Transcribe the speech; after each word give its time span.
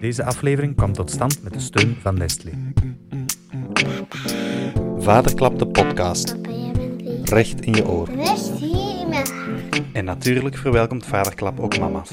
Deze 0.00 0.24
aflevering 0.24 0.76
kwam 0.76 0.92
tot 0.92 1.10
stand 1.10 1.42
met 1.42 1.52
de 1.52 1.60
steun 1.60 1.96
van 2.00 2.14
Nestlé. 2.14 2.52
Vaderklap 4.98 5.58
de 5.58 5.66
podcast. 5.66 6.36
Recht 7.24 7.60
in 7.60 7.74
je 7.74 7.88
oor. 7.88 8.08
Rust 8.10 8.50
hier 8.50 9.00
in 9.00 9.08
mijn 9.08 9.26
hart, 9.26 9.92
En 9.92 10.04
natuurlijk 10.04 10.56
verwelkomt 10.56 11.06
Vaderklap 11.06 11.60
ook 11.60 11.78
mama's. 11.78 12.10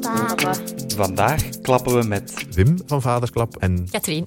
papa. 0.00 0.54
Vandaag 0.96 1.48
klappen 1.48 2.00
we 2.00 2.06
met 2.06 2.54
Wim 2.54 2.78
van 2.86 3.02
Vaderklap. 3.02 3.56
En 3.56 3.90
Katrien, 3.90 4.26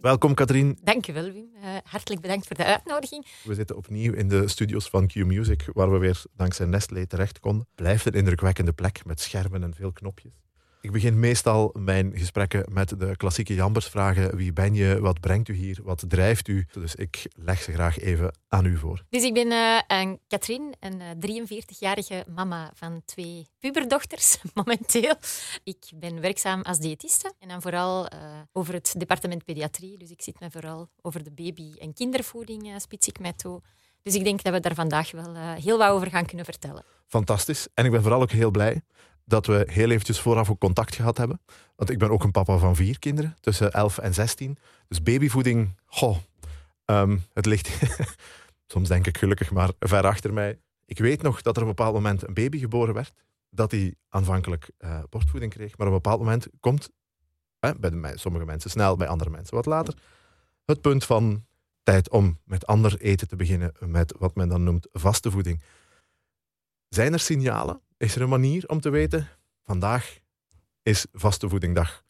welkom 0.00 0.34
Katrien. 0.34 0.78
dankjewel 0.82 1.32
Wim. 1.32 1.50
Eh, 1.62 1.68
hartelijk 1.84 2.20
bedankt 2.20 2.46
voor 2.46 2.56
de 2.56 2.64
uitnodiging. 2.64 3.26
We 3.44 3.54
zitten 3.54 3.76
opnieuw 3.76 4.12
in 4.12 4.28
de 4.28 4.48
studios 4.48 4.88
van 4.88 5.06
Q 5.06 5.14
Music, 5.14 5.68
waar 5.72 5.92
we 5.92 5.98
weer 5.98 6.22
dankzij 6.36 6.66
Nestlé 6.66 7.06
terecht 7.06 7.40
konden. 7.40 7.66
Blijft 7.74 8.06
een 8.06 8.12
indrukwekkende 8.12 8.72
plek 8.72 9.04
met 9.04 9.20
schermen 9.20 9.62
en 9.62 9.74
veel 9.74 9.92
knopjes. 9.92 10.32
Ik 10.82 10.92
begin 10.92 11.18
meestal 11.18 11.74
mijn 11.78 12.12
gesprekken 12.14 12.64
met 12.72 12.98
de 12.98 13.16
klassieke 13.16 13.54
jambersvragen. 13.54 14.36
Wie 14.36 14.52
ben 14.52 14.74
je? 14.74 15.00
Wat 15.00 15.20
brengt 15.20 15.48
u 15.48 15.54
hier? 15.54 15.78
Wat 15.82 16.04
drijft 16.08 16.48
u? 16.48 16.66
Dus 16.72 16.94
ik 16.94 17.26
leg 17.34 17.62
ze 17.62 17.72
graag 17.72 17.98
even 17.98 18.34
aan 18.48 18.64
u 18.64 18.76
voor. 18.76 19.04
Dus 19.08 19.22
ik 19.22 19.34
ben 19.34 19.52
eh, 19.52 19.80
een 19.86 20.20
Katrien, 20.28 20.74
een 20.80 21.00
eh, 21.00 21.42
43-jarige 21.44 22.24
mama 22.34 22.70
van 22.74 23.02
twee 23.04 23.46
puberdochters 23.58 24.38
momenteel. 24.54 25.14
Ik 25.64 25.90
ben 25.94 26.20
werkzaam 26.20 26.62
als 26.62 26.78
diëtiste 26.78 27.32
en 27.38 27.48
dan 27.48 27.62
vooral 27.62 28.06
eh, 28.08 28.18
over 28.52 28.74
het 28.74 28.94
departement 28.98 29.44
pediatrie. 29.44 29.98
Dus 29.98 30.10
ik 30.10 30.22
zit 30.22 30.40
me 30.40 30.50
vooral 30.50 30.88
over 31.00 31.24
de 31.24 31.32
baby- 31.32 31.78
en 31.78 31.94
kindervoeding, 31.94 32.66
eh, 32.66 32.78
spits 32.78 33.08
ik 33.08 33.18
mij 33.18 33.32
toe. 33.32 33.62
Dus 34.02 34.14
ik 34.14 34.24
denk 34.24 34.42
dat 34.42 34.52
we 34.52 34.60
daar 34.60 34.74
vandaag 34.74 35.10
wel 35.10 35.34
eh, 35.34 35.52
heel 35.52 35.78
wat 35.78 35.90
over 35.90 36.10
gaan 36.10 36.26
kunnen 36.26 36.44
vertellen. 36.44 36.84
Fantastisch. 37.06 37.68
En 37.74 37.84
ik 37.84 37.90
ben 37.90 38.02
vooral 38.02 38.22
ook 38.22 38.30
heel 38.30 38.50
blij 38.50 38.82
dat 39.24 39.46
we 39.46 39.66
heel 39.70 39.90
eventjes 39.90 40.20
vooraf 40.20 40.50
ook 40.50 40.58
contact 40.58 40.94
gehad 40.94 41.16
hebben. 41.16 41.40
Want 41.76 41.90
ik 41.90 41.98
ben 41.98 42.10
ook 42.10 42.24
een 42.24 42.30
papa 42.30 42.58
van 42.58 42.76
vier 42.76 42.98
kinderen, 42.98 43.36
tussen 43.40 43.72
11 43.72 43.98
en 43.98 44.14
16. 44.14 44.58
Dus 44.88 45.02
babyvoeding, 45.02 45.78
goh, 45.86 46.16
ehm, 46.84 47.18
het 47.32 47.46
ligt 47.46 47.70
soms 48.72 48.88
denk 48.88 49.06
ik 49.06 49.18
gelukkig 49.18 49.50
maar 49.50 49.70
ver 49.78 50.06
achter 50.06 50.32
mij. 50.32 50.58
Ik 50.84 50.98
weet 50.98 51.22
nog 51.22 51.42
dat 51.42 51.56
er 51.56 51.62
op 51.62 51.68
een 51.68 51.74
bepaald 51.74 51.94
moment 51.94 52.28
een 52.28 52.34
baby 52.34 52.58
geboren 52.58 52.94
werd, 52.94 53.12
dat 53.50 53.70
hij 53.70 53.94
aanvankelijk 54.08 54.70
eh, 54.78 55.02
borstvoeding 55.08 55.52
kreeg, 55.52 55.78
maar 55.78 55.86
op 55.86 55.92
een 55.92 56.00
bepaald 56.02 56.18
moment 56.18 56.46
komt, 56.60 56.90
bij 57.58 58.16
sommige 58.16 58.44
mensen 58.44 58.70
snel, 58.70 58.96
bij 58.96 59.08
andere 59.08 59.30
mensen 59.30 59.54
wat 59.54 59.66
later, 59.66 59.94
het 60.64 60.80
punt 60.80 61.04
van 61.04 61.44
tijd 61.82 62.10
om 62.10 62.38
met 62.44 62.66
ander 62.66 63.00
eten 63.00 63.28
te 63.28 63.36
beginnen, 63.36 63.72
met 63.78 64.14
wat 64.18 64.34
men 64.34 64.48
dan 64.48 64.62
noemt 64.64 64.88
vaste 64.92 65.30
voeding. 65.30 65.62
Zijn 66.88 67.12
er 67.12 67.20
signalen? 67.20 67.80
Is 68.02 68.14
er 68.14 68.22
een 68.22 68.28
manier 68.28 68.64
om 68.66 68.80
te 68.80 68.90
weten? 68.90 69.28
Vandaag 69.64 70.18
is 70.82 71.06
vaste 71.12 71.48
voedingdag. 71.48 72.04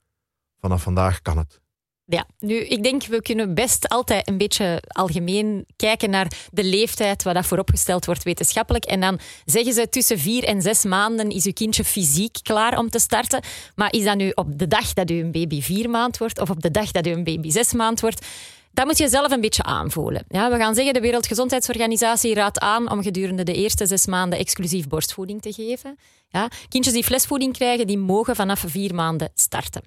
Vanaf 0.61 0.83
vandaag 0.83 1.23
kan 1.23 1.39
het. 1.39 1.61
Ja, 2.05 2.27
nu, 2.39 2.55
ik 2.55 2.83
denk 2.83 3.05
we 3.05 3.23
kunnen 3.23 3.55
best 3.55 3.89
altijd 3.89 4.29
een 4.29 4.39
beetje 4.39 4.83
algemeen 4.87 5.67
kijken 5.77 6.11
naar 6.11 6.33
de 6.51 6.65
leeftijd 6.65 7.23
waar 7.23 7.35
dat 7.35 7.47
vooropgesteld 7.47 8.05
wordt 8.05 8.23
wetenschappelijk. 8.23 8.85
En 8.85 9.01
dan 9.01 9.21
zeggen 9.45 9.73
ze 9.73 9.89
tussen 9.89 10.19
vier 10.19 10.45
en 10.45 10.63
zes 10.63 10.85
maanden 10.85 11.31
is 11.31 11.45
uw 11.45 11.53
kindje 11.53 11.85
fysiek 11.85 12.39
klaar 12.43 12.79
om 12.79 12.91
te 12.91 12.99
starten. 12.99 13.43
Maar 13.75 13.93
is 13.93 14.05
dat 14.05 14.17
nu 14.17 14.31
op 14.35 14.59
de 14.59 14.69
dag 14.69 14.93
dat 14.93 15.11
u 15.11 15.15
een 15.15 15.33
baby 15.33 15.63
vier 15.63 15.91
maand 15.91 16.19
wordt 16.19 16.41
of 16.41 16.51
op 16.51 16.63
de 16.63 16.71
dag 16.71 16.91
dat 16.91 17.07
u 17.07 17.11
een 17.11 17.25
baby 17.25 17.51
zes 17.51 17.73
maand 17.73 18.01
wordt? 18.01 18.27
Dat 18.73 18.87
moet 18.87 18.99
je 18.99 19.09
zelf 19.09 19.31
een 19.31 19.41
beetje 19.41 19.63
aanvoelen. 19.63 20.25
Ja, 20.29 20.51
we 20.51 20.57
gaan 20.57 20.75
zeggen, 20.75 20.95
de 20.95 21.01
Wereldgezondheidsorganisatie 21.01 22.35
raadt 22.35 22.59
aan 22.59 22.91
om 22.91 23.03
gedurende 23.03 23.43
de 23.43 23.55
eerste 23.55 23.87
zes 23.87 24.07
maanden 24.07 24.39
exclusief 24.39 24.89
borstvoeding 24.89 25.43
te 25.43 25.53
geven. 25.53 25.97
Ja, 26.29 26.51
kindjes 26.69 26.95
die 26.95 27.05
flesvoeding 27.05 27.53
krijgen, 27.53 27.87
die 27.87 27.99
mogen 27.99 28.37
vanaf 28.37 28.65
vier 28.67 28.95
maanden 28.95 29.31
starten. 29.35 29.83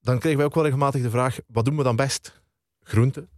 Dan 0.00 0.18
kregen 0.18 0.38
wij 0.38 0.46
ook 0.46 0.54
wel 0.54 0.64
regelmatig 0.64 1.02
de 1.02 1.10
vraag, 1.10 1.38
wat 1.46 1.64
doen 1.64 1.76
we 1.76 1.82
dan 1.82 1.96
best? 1.96 2.42
Groente, 2.82 3.28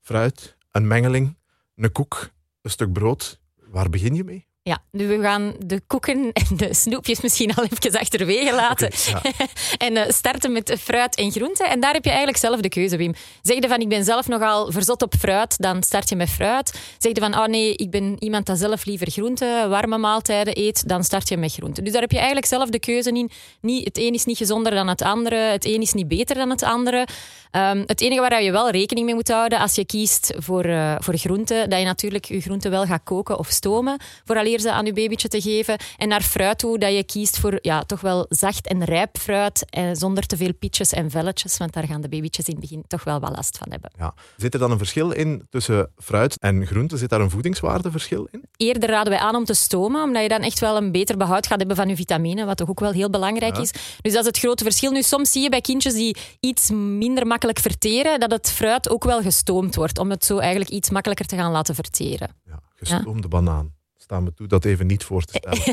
fruit, 0.00 0.56
een 0.70 0.86
mengeling, 0.86 1.36
een 1.74 1.92
koek, 1.92 2.30
een 2.62 2.70
stuk 2.70 2.92
brood. 2.92 3.40
Waar 3.56 3.88
begin 3.88 4.14
je 4.14 4.24
mee? 4.24 4.46
Ja, 4.64 4.82
nu 4.90 5.06
we 5.06 5.20
gaan 5.20 5.54
de 5.58 5.80
koeken 5.86 6.32
en 6.48 6.56
de 6.56 6.74
snoepjes 6.74 7.20
misschien 7.20 7.54
al 7.54 7.64
even 7.64 8.00
achterwege 8.00 8.54
laten. 8.54 8.90
Ja. 9.06 9.22
en 9.86 9.96
eh, 9.96 10.10
starten 10.10 10.52
met 10.52 10.76
fruit 10.80 11.16
en 11.16 11.30
groenten. 11.30 11.70
En 11.70 11.80
daar 11.80 11.92
heb 11.92 12.04
je 12.04 12.10
eigenlijk 12.10 12.38
zelf 12.38 12.60
de 12.60 12.68
keuze, 12.68 12.96
Wim. 12.96 13.14
Zeg 13.42 13.56
je 13.56 13.68
van, 13.68 13.80
ik 13.80 13.88
ben 13.88 14.04
zelf 14.04 14.28
nogal 14.28 14.72
verzot 14.72 15.02
op 15.02 15.14
fruit, 15.18 15.58
dan 15.58 15.82
start 15.82 16.08
je 16.08 16.16
met 16.16 16.30
fruit. 16.30 16.80
Zeg 16.98 17.12
je 17.14 17.20
van, 17.20 17.34
oh 17.34 17.46
nee, 17.46 17.74
ik 17.74 17.90
ben 17.90 18.16
iemand 18.18 18.46
dat 18.46 18.58
zelf 18.58 18.84
liever 18.84 19.10
groenten, 19.10 19.68
warme 19.70 19.98
maaltijden 19.98 20.58
eet, 20.58 20.88
dan 20.88 21.04
start 21.04 21.28
je 21.28 21.36
met 21.36 21.52
groenten. 21.52 21.84
Dus 21.84 21.92
daar 21.92 22.02
heb 22.02 22.10
je 22.10 22.16
eigenlijk 22.16 22.46
zelf 22.46 22.68
de 22.68 22.80
keuze 22.80 23.10
in. 23.10 23.30
Niet, 23.60 23.84
het 23.84 23.98
een 23.98 24.14
is 24.14 24.24
niet 24.24 24.38
gezonder 24.38 24.72
dan 24.72 24.88
het 24.88 25.02
andere, 25.02 25.36
het 25.36 25.64
een 25.64 25.80
is 25.80 25.92
niet 25.92 26.08
beter 26.08 26.36
dan 26.36 26.50
het 26.50 26.62
andere. 26.62 27.06
Ehm, 27.52 27.82
het 27.86 28.00
enige 28.00 28.20
waar 28.20 28.42
je 28.42 28.52
wel 28.52 28.70
rekening 28.70 29.06
mee 29.06 29.14
moet 29.14 29.28
houden 29.28 29.58
als 29.58 29.74
je 29.74 29.84
kiest 29.84 30.32
voor, 30.38 30.64
eh, 30.64 30.94
voor 30.98 31.16
groenten, 31.16 31.70
dat 31.70 31.78
je 31.78 31.84
natuurlijk 31.84 32.24
je 32.24 32.40
groenten 32.40 32.70
wel 32.70 32.84
gaat 32.86 33.00
koken 33.04 33.38
of 33.38 33.48
stomen, 33.48 34.00
vooraleer 34.24 34.60
ze 34.60 34.72
aan 34.72 34.84
je 34.84 34.92
babytje 34.92 35.28
te 35.28 35.40
geven. 35.40 35.76
En 35.96 36.08
naar 36.08 36.22
fruit 36.22 36.58
toe, 36.58 36.78
dat 36.78 36.92
je 36.94 37.04
kiest 37.04 37.38
voor 37.38 37.58
ja, 37.62 37.82
toch 37.82 38.00
wel 38.00 38.26
zacht 38.28 38.66
en 38.66 38.84
rijp 38.84 39.18
fruit, 39.18 39.64
eh, 39.70 39.84
zonder 39.92 40.26
te 40.26 40.36
veel 40.36 40.54
pietjes 40.58 40.92
en 40.92 41.10
velletjes, 41.10 41.56
want 41.56 41.72
daar 41.72 41.86
gaan 41.86 42.00
de 42.00 42.08
babytjes 42.08 42.46
in 42.46 42.52
het 42.52 42.60
begin 42.60 42.84
toch 42.88 43.04
wel 43.04 43.20
wat 43.20 43.36
last 43.36 43.58
van 43.58 43.66
hebben. 43.70 43.90
Ja. 43.98 44.14
Zit 44.36 44.54
er 44.54 44.60
dan 44.60 44.70
een 44.70 44.78
verschil 44.78 45.10
in 45.10 45.46
tussen 45.50 45.90
fruit 45.98 46.38
en 46.38 46.66
groente? 46.66 46.96
Zit 46.96 47.10
daar 47.10 47.20
een 47.20 47.30
voedingswaardeverschil 47.30 48.28
in? 48.30 48.44
Eerder 48.56 48.88
raden 48.88 49.12
wij 49.12 49.20
aan 49.20 49.34
om 49.36 49.44
te 49.44 49.54
stomen, 49.54 50.02
omdat 50.02 50.22
je 50.22 50.28
dan 50.28 50.40
echt 50.42 50.58
wel 50.60 50.76
een 50.76 50.92
beter 50.92 51.16
behoud 51.16 51.46
gaat 51.46 51.58
hebben 51.58 51.76
van 51.76 51.88
je 51.88 51.96
vitamine, 51.96 52.44
wat 52.44 52.56
toch 52.56 52.68
ook 52.68 52.80
wel 52.80 52.92
heel 52.92 53.10
belangrijk 53.10 53.56
Ja. 53.56 53.62
is. 53.62 53.70
Dus 54.00 54.12
dat 54.12 54.20
is 54.20 54.26
het 54.26 54.38
grote 54.38 54.64
verschil. 54.64 54.90
Nu, 54.90 55.02
soms 55.02 55.30
zie 55.32 55.42
je 55.42 55.48
bij 55.48 55.60
kindjes 55.60 55.94
die 55.94 56.16
iets 56.40 56.70
minder 56.70 57.10
makkelijk 57.26 57.40
verteren, 57.50 58.20
dat 58.20 58.30
het 58.30 58.50
fruit 58.50 58.88
ook 58.90 59.04
wel 59.04 59.22
gestoomd 59.22 59.74
wordt, 59.74 59.98
om 59.98 60.10
het 60.10 60.24
zo 60.24 60.38
eigenlijk 60.38 60.70
iets 60.70 60.90
makkelijker 60.90 61.26
te 61.26 61.36
gaan 61.36 61.52
laten 61.52 61.74
verteren. 61.74 62.36
Ja, 62.44 62.60
gestoomde 62.74 63.28
banaan. 63.28 63.74
Sta 63.96 64.20
me 64.20 64.34
toe 64.34 64.46
dat 64.46 64.64
even 64.64 64.86
niet 64.86 65.04
voor 65.04 65.22
te 65.22 65.34
stellen. 65.36 65.66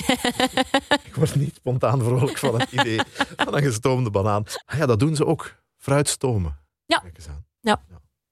ik 1.09 1.15
word 1.15 1.35
niet 1.35 1.55
spontaan 1.55 2.03
vrolijk 2.03 2.37
van 2.37 2.59
het 2.59 2.71
idee 2.71 2.99
van 3.35 3.55
een 3.55 3.63
gestoomde 3.63 4.09
banaan. 4.09 4.43
Ah 4.65 4.77
ja, 4.77 4.85
dat 4.85 4.99
doen 4.99 5.15
ze 5.15 5.25
ook. 5.25 5.55
Fruit 5.77 6.07
stomen. 6.09 6.57
Ja. 6.85 6.97
Kijk 6.97 7.17
eens 7.17 7.27
aan. 7.27 7.45
Ja. 7.61 7.81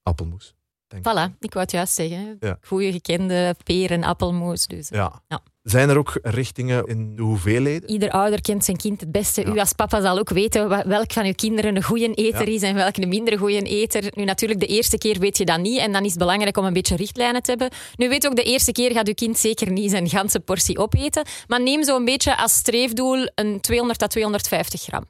Appelmoes. 0.04 0.56
Voilà, 0.96 1.34
ik 1.40 1.54
wou 1.54 1.60
het 1.66 1.72
juist 1.72 1.94
zeggen. 1.94 2.38
Ja. 2.40 2.58
Goeie 2.62 2.92
gekende 2.92 3.56
peer- 3.64 3.92
en 3.92 4.04
appelmoes. 4.04 4.66
Dus. 4.68 4.90
Ja. 4.90 5.22
Ja. 5.28 5.40
Zijn 5.64 5.90
er 5.90 5.98
ook 5.98 6.20
richtingen 6.22 6.86
in 6.86 7.16
de 7.16 7.22
hoeveelheden? 7.22 7.90
Ieder 7.90 8.10
ouder 8.10 8.42
kent 8.42 8.66
zijn 8.66 8.78
kind 8.78 9.02
het 9.02 9.12
beste. 9.12 9.42
Ja. 9.42 9.48
U 9.54 9.60
als 9.60 9.74
papa 9.74 10.02
zal 10.02 10.18
ook 10.20 10.30
weten 10.30 10.88
welk 10.88 11.12
van 11.14 11.26
uw 11.26 11.34
kinderen 11.34 11.76
een 11.76 11.84
goede 11.84 12.14
eter 12.14 12.48
Ja. 12.48 12.54
is 12.56 12.62
en 12.62 12.76
welke 12.76 13.02
een 13.02 13.10
minder 13.10 13.38
goede 13.38 13.62
eter. 13.62 14.04
Nu 14.16 14.24
natuurlijk, 14.24 14.60
de 14.60 14.66
eerste 14.66 14.98
keer 14.98 15.20
weet 15.20 15.38
je 15.38 15.46
dat 15.46 15.60
niet 15.60 15.80
en 15.80 15.92
dan 15.92 16.04
is 16.04 16.10
het 16.10 16.20
belangrijk 16.20 16.58
om 16.58 16.66
een 16.66 16.74
beetje 16.74 16.96
richtlijnen 16.96 17.42
te 17.42 17.50
hebben. 17.50 17.70
Nu 17.96 18.10
weet 18.10 18.28
ook, 18.28 18.36
de 18.36 18.44
eerste 18.44 18.72
keer 18.72 18.92
gaat 18.92 19.08
uw 19.08 19.14
kind 19.14 19.38
zeker 19.38 19.72
niet 19.72 19.92
zijn 19.92 20.10
ganse 20.10 20.40
portie 20.40 20.78
opeten. 20.78 21.26
Maar 21.48 21.62
neem 21.62 21.84
zo 21.84 21.96
een 21.96 22.06
beetje 22.06 22.38
als 22.38 22.54
streefdoel 22.54 23.30
een 23.36 23.62
200 23.62 24.02
à 24.04 24.08
250 24.08 24.82
gram. 24.82 25.04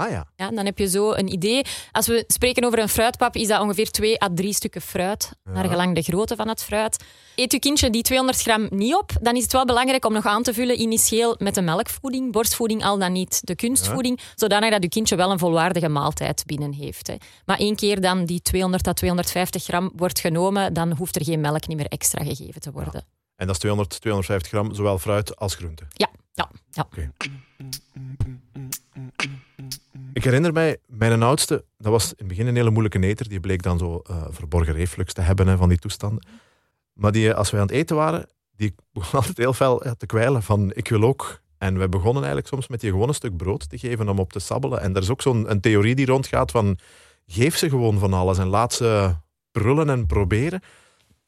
Ah 0.00 0.10
ja. 0.10 0.26
Ja, 0.36 0.50
dan 0.50 0.64
heb 0.64 0.78
je 0.78 0.88
zo 0.88 1.12
een 1.12 1.32
idee. 1.32 1.64
Als 1.92 2.06
we 2.06 2.24
spreken 2.26 2.64
over 2.64 2.78
een 2.78 2.88
fruitpap, 2.88 3.36
is 3.36 3.48
dat 3.48 3.60
ongeveer 3.60 3.90
2 3.90 4.22
à 4.22 4.28
3 4.34 4.52
stukken 4.52 4.80
fruit, 4.80 5.32
naar 5.44 5.68
gelang 5.68 5.94
de 5.94 6.02
grootte 6.02 6.36
van 6.36 6.48
het 6.48 6.62
fruit. 6.62 7.04
Eet 7.34 7.52
uw 7.52 7.58
kindje 7.58 7.90
die 7.90 8.02
200 8.02 8.40
gram 8.42 8.68
niet 8.70 8.94
op, 8.94 9.12
dan 9.20 9.36
is 9.36 9.42
het 9.42 9.52
wel 9.52 9.64
belangrijk 9.64 10.04
om 10.04 10.12
nog 10.12 10.26
aan 10.26 10.42
te 10.42 10.54
vullen 10.54 10.80
initieel 10.80 11.34
met 11.38 11.54
de 11.54 11.62
melkvoeding, 11.62 12.32
borstvoeding 12.32 12.84
al 12.84 12.98
dan 12.98 13.12
niet 13.12 13.40
de 13.46 13.54
kunstvoeding, 13.54 14.20
zodanig 14.34 14.70
dat 14.70 14.82
uw 14.82 14.88
kindje 14.88 15.16
wel 15.16 15.30
een 15.30 15.38
volwaardige 15.38 15.88
maaltijd 15.88 16.42
binnen 16.46 16.72
heeft. 16.72 17.06
Hè. 17.06 17.14
Maar 17.44 17.58
één 17.58 17.76
keer 17.76 18.00
dan 18.00 18.24
die 18.24 18.42
200 18.42 18.86
à 18.86 18.92
250 18.92 19.64
gram 19.64 19.92
wordt 19.96 20.20
genomen, 20.20 20.72
dan 20.72 20.96
hoeft 20.96 21.16
er 21.16 21.24
geen 21.24 21.40
melk 21.40 21.66
niet 21.66 21.76
meer 21.76 21.88
extra 21.88 22.24
gegeven 22.24 22.60
te 22.60 22.70
worden. 22.70 23.04
En 23.36 23.46
dat 23.46 23.54
is 23.54 23.60
200, 23.60 24.00
250 24.00 24.50
gram, 24.50 24.74
zowel 24.74 24.98
fruit 24.98 25.36
als 25.36 25.54
groente. 25.54 25.82
Ja, 25.92 26.08
ja, 26.32 26.50
ja. 26.70 26.86
Ik 30.12 30.24
herinner 30.24 30.52
mij, 30.52 30.76
mijn 30.86 31.22
oudste, 31.22 31.64
dat 31.78 31.92
was 31.92 32.04
in 32.04 32.14
het 32.16 32.28
begin 32.28 32.46
een 32.46 32.56
hele 32.56 32.70
moeilijke 32.70 32.98
neter. 32.98 33.28
Die 33.28 33.40
bleek 33.40 33.62
dan 33.62 33.78
zo 33.78 34.02
eh, 34.06 34.26
verborgen 34.28 34.74
reflux 34.74 35.12
te 35.12 35.20
hebben 35.20 35.58
van 35.58 35.68
die 35.68 35.78
toestanden. 35.78 36.26
Maar 36.92 37.12
die, 37.12 37.30
eh, 37.30 37.36
als 37.36 37.50
wij 37.50 37.60
aan 37.60 37.66
het 37.66 37.76
eten 37.76 37.96
waren, 37.96 38.26
die 38.56 38.74
begon 38.92 39.20
altijd 39.20 39.36
heel 39.36 39.52
fel 39.52 39.82
te 39.98 40.06
kwijlen 40.06 40.42
van 40.42 40.72
ik 40.74 40.88
wil 40.88 41.02
ook. 41.02 41.40
En 41.58 41.78
we 41.78 41.88
begonnen 41.88 42.22
eigenlijk 42.22 42.46
soms 42.46 42.68
met 42.68 42.80
die 42.80 42.90
gewoon 42.90 43.08
een 43.08 43.14
stuk 43.14 43.36
brood 43.36 43.68
te 43.68 43.78
geven 43.78 44.08
om 44.08 44.18
op 44.18 44.32
te 44.32 44.38
sabbelen. 44.38 44.80
En 44.80 44.94
er 44.94 45.02
is 45.02 45.10
ook 45.10 45.22
zo'n 45.22 45.60
theorie 45.60 45.94
die 45.94 46.06
rondgaat 46.06 46.50
van 46.50 46.78
geef 47.26 47.56
ze 47.56 47.68
gewoon 47.68 47.98
van 47.98 48.12
alles 48.12 48.38
en 48.38 48.46
laat 48.46 48.72
ze 48.72 49.14
prullen 49.50 49.90
en 49.90 50.06
proberen. 50.06 50.60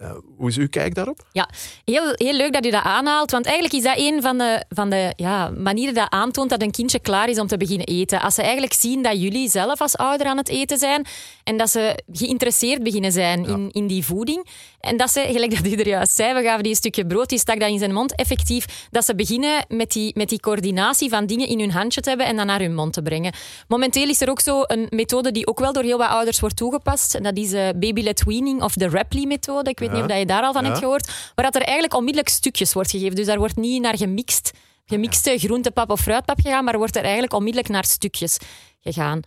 Eh, 0.02 0.10
hoe 0.37 0.49
is 0.49 0.56
uw 0.56 0.69
kijk 0.69 0.94
daarop? 0.94 1.26
Ja, 1.32 1.49
heel, 1.84 2.12
heel 2.14 2.32
leuk 2.32 2.52
dat 2.52 2.66
u 2.66 2.70
dat 2.70 2.82
aanhaalt. 2.82 3.31
Want 3.31 3.44
eigenlijk 3.44 3.75
is 3.75 3.82
dat 3.82 3.99
een 3.99 4.22
van 4.22 4.38
de, 4.38 4.64
van 4.69 4.90
de 4.90 5.12
ja, 5.16 5.50
manieren 5.50 5.94
dat 5.94 6.10
aantoont 6.10 6.50
dat 6.50 6.62
een 6.62 6.70
kindje 6.70 6.99
klaar 6.99 7.28
is 7.28 7.38
om 7.38 7.46
te 7.46 7.56
beginnen 7.56 7.87
eten. 7.87 8.20
Als 8.20 8.34
ze 8.34 8.43
eigenlijk 8.43 8.72
zien 8.72 9.02
dat 9.02 9.20
jullie 9.20 9.50
zelf 9.50 9.81
als 9.81 9.96
ouder 9.96 10.26
aan 10.26 10.37
het 10.37 10.49
eten 10.49 10.78
zijn 10.78 11.06
en 11.44 11.56
dat 11.56 11.70
ze 11.70 12.02
geïnteresseerd 12.12 12.82
beginnen 12.82 13.12
zijn 13.12 13.46
in, 13.46 13.70
in 13.72 13.87
die 13.87 14.04
voeding. 14.04 14.46
En 14.81 14.96
dat 14.96 15.10
ze, 15.10 15.20
gelijk 15.32 15.56
dat 15.56 15.72
u 15.72 15.75
er 15.75 15.88
juist 15.88 16.14
zei, 16.14 16.34
we 16.34 16.43
gaven 16.43 16.62
die 16.62 16.72
een 16.72 16.78
stukje 16.78 17.06
brood, 17.06 17.28
die 17.28 17.38
stak 17.38 17.60
dat 17.60 17.69
in 17.69 17.78
zijn 17.78 17.93
mond. 17.93 18.14
Effectief, 18.14 18.87
dat 18.90 19.05
ze 19.05 19.14
beginnen 19.14 19.64
met 19.69 19.93
die, 19.93 20.12
met 20.16 20.28
die 20.28 20.40
coördinatie 20.40 21.08
van 21.08 21.26
dingen 21.26 21.48
in 21.48 21.58
hun 21.58 21.72
handje 21.72 22.00
te 22.00 22.08
hebben 22.08 22.26
en 22.26 22.37
dan 22.37 22.46
naar 22.46 22.60
hun 22.60 22.75
mond 22.75 22.93
te 22.93 23.02
brengen. 23.02 23.32
Momenteel 23.69 24.08
is 24.08 24.20
er 24.20 24.31
ook 24.31 24.40
zo 24.40 24.62
een 24.66 24.87
methode 24.90 25.32
die 25.32 25.46
ook 25.46 25.58
wel 25.58 25.72
door 25.72 25.82
heel 25.82 25.98
wat 25.98 26.08
ouders 26.08 26.40
wordt 26.40 26.56
toegepast. 26.56 27.14
En 27.14 27.22
dat 27.22 27.37
is 27.37 27.52
uh, 27.52 27.69
baby-led 27.76 28.25
weaning 28.25 28.62
of 28.62 28.75
de 28.75 28.88
Rapley-methode. 28.88 29.70
Ik 29.70 29.78
weet 29.78 29.92
niet 29.93 30.03
of 30.03 30.09
dat 30.09 30.19
je 30.19 30.27
daar 30.27 30.43
al 30.43 30.53
van 30.53 30.62
Ja. 30.62 30.69
hebt 30.69 30.81
gehoord. 30.81 31.12
Waar 31.35 31.44
dat 31.44 31.55
er 31.55 31.62
eigenlijk 31.62 31.94
onmiddellijk 31.94 32.29
stukjes 32.35 32.73
wordt 32.73 32.91
gegeven. 32.91 33.15
Dus 33.15 33.27
daar 33.27 33.39
wordt 33.39 33.56
niet 33.56 33.83
naar 33.83 33.97
gemixt, 33.97 34.50
gemixte 34.85 35.39
groentepap 35.39 35.91
of 35.91 36.00
fruitpap 36.00 36.41
gegaan, 36.41 36.65
maar 36.65 36.77
wordt 36.79 36.97
er 36.97 37.03
eigenlijk 37.03 37.33
onmiddellijk 37.33 37.73
naar 37.73 37.85
stukjes 37.85 38.39
gegaan. 38.81 39.21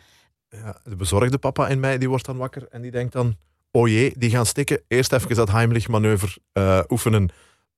Ja, 0.50 0.78
de 0.84 0.96
bezorgde 0.96 1.38
papa 1.38 1.68
in 1.68 1.80
mij 1.80 1.98
die 1.98 2.10
wordt 2.10 2.26
dan 2.26 2.38
wakker 2.38 2.68
en 2.70 2.82
die 2.82 2.92
denkt 2.92 3.14
dan: 3.14 3.36
oh 3.72 3.88
jee, 3.88 4.14
die 4.18 4.30
gaan 4.30 4.46
stikken. 4.46 4.82
Eerst 4.88 5.14
even 5.14 5.36
dat 5.36 5.52
Heimlich-manoeuvre 5.52 6.38
eh, 6.54 6.80
oefenen. 6.90 7.30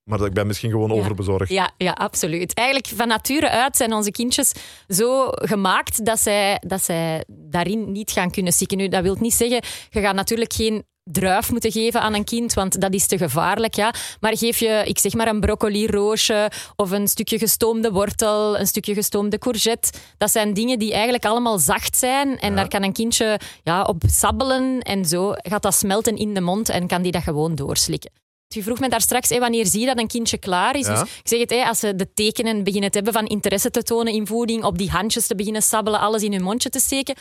Maar 0.04 0.22
ik 0.22 0.34
ben 0.34 0.48
misschien 0.48 0.72
gewoon 0.72 0.90
Ja. 0.90 0.96
overbezorgd. 0.96 1.50
Ja, 1.50 1.72
ja, 1.78 1.92
absoluut. 1.92 2.54
Eigenlijk 2.54 2.88
van 2.96 3.08
nature 3.08 3.50
uit 3.50 3.78
zijn 3.78 3.94
onze 3.94 4.12
kindjes 4.12 4.52
zo 4.88 5.28
gemaakt 5.32 6.06
dat 6.06 6.20
zij, 6.20 6.62
dat 6.68 6.84
zij 6.84 7.24
daarin 7.28 7.92
niet 7.92 8.12
gaan 8.12 8.32
kunnen 8.32 8.54
stikken. 8.54 8.78
Nu, 8.78 8.88
dat 8.88 9.02
wil 9.04 9.16
niet 9.20 9.34
zeggen, 9.34 9.62
je 9.90 10.02
gaat 10.02 10.16
natuurlijk 10.16 10.54
geen 10.54 10.84
druif 11.12 11.52
moeten 11.52 11.72
geven 11.72 12.02
aan 12.02 12.14
een 12.14 12.24
kind, 12.24 12.54
want 12.54 12.82
dat 12.82 12.94
is 12.94 13.08
te 13.08 13.18
gevaarlijk. 13.18 13.76
Ja. 13.76 13.94
Maar 14.20 14.38
geef 14.38 14.60
je, 14.60 14.82
ik 14.86 15.00
zeg 15.00 15.14
maar, 15.14 15.28
een 15.28 15.40
broccoli-roosje 15.40 16.52
of 16.76 16.92
een 16.92 17.08
stukje 17.08 17.38
gestoomde 17.38 17.92
wortel, 17.92 18.60
een 18.60 18.68
stukje 18.68 18.94
gestoomde 18.94 19.38
courgette. 19.38 19.92
Dat 20.18 20.32
zijn 20.32 20.54
dingen 20.54 20.80
die 20.80 20.94
eigenlijk 20.94 21.26
allemaal 21.26 21.60
zacht 21.60 21.98
zijn 21.98 22.40
en 22.40 22.56
daar 22.56 22.68
kan 22.68 22.84
een 22.84 22.94
kindje 22.94 23.40
ja, 23.64 23.84
op 23.84 24.04
sabbelen 24.08 24.82
en 24.82 25.06
zo 25.06 25.34
gaat 25.36 25.62
dat 25.62 25.76
smelten 25.76 26.16
in 26.16 26.34
de 26.34 26.42
mond 26.42 26.70
en 26.70 26.88
kan 26.88 27.02
die 27.02 27.12
dat 27.12 27.24
gewoon 27.24 27.56
doorslikken. 27.56 28.12
U 28.56 28.62
vroeg 28.62 28.80
me 28.80 28.90
daar 28.90 29.02
straks, 29.02 29.30
hé, 29.30 29.40
wanneer 29.40 29.66
zie 29.66 29.80
je 29.80 29.86
dat 29.86 30.00
een 30.00 30.08
kindje 30.08 30.38
klaar 30.38 30.76
is? 30.76 30.88
Ja. 30.88 31.00
Dus 31.00 31.10
ik 31.10 31.28
zeg 31.28 31.40
het, 31.40 31.50
hé, 31.50 31.64
als 31.64 31.80
ze 31.80 31.96
de 31.96 32.14
tekenen 32.14 32.64
beginnen 32.64 32.90
te 32.90 32.96
hebben 32.96 33.14
van 33.14 33.26
interesse 33.26 33.70
te 33.70 33.84
tonen 33.84 34.14
in 34.14 34.28
voeding, 34.28 34.64
op 34.64 34.78
die 34.78 34.90
handjes 34.90 35.28
te 35.28 35.36
beginnen 35.36 35.62
sabbelen, 35.62 36.00
alles 36.00 36.22
in 36.22 36.32
hun 36.32 36.44
mondje 36.44 36.70
te 36.70 36.80
steken. 36.80 37.16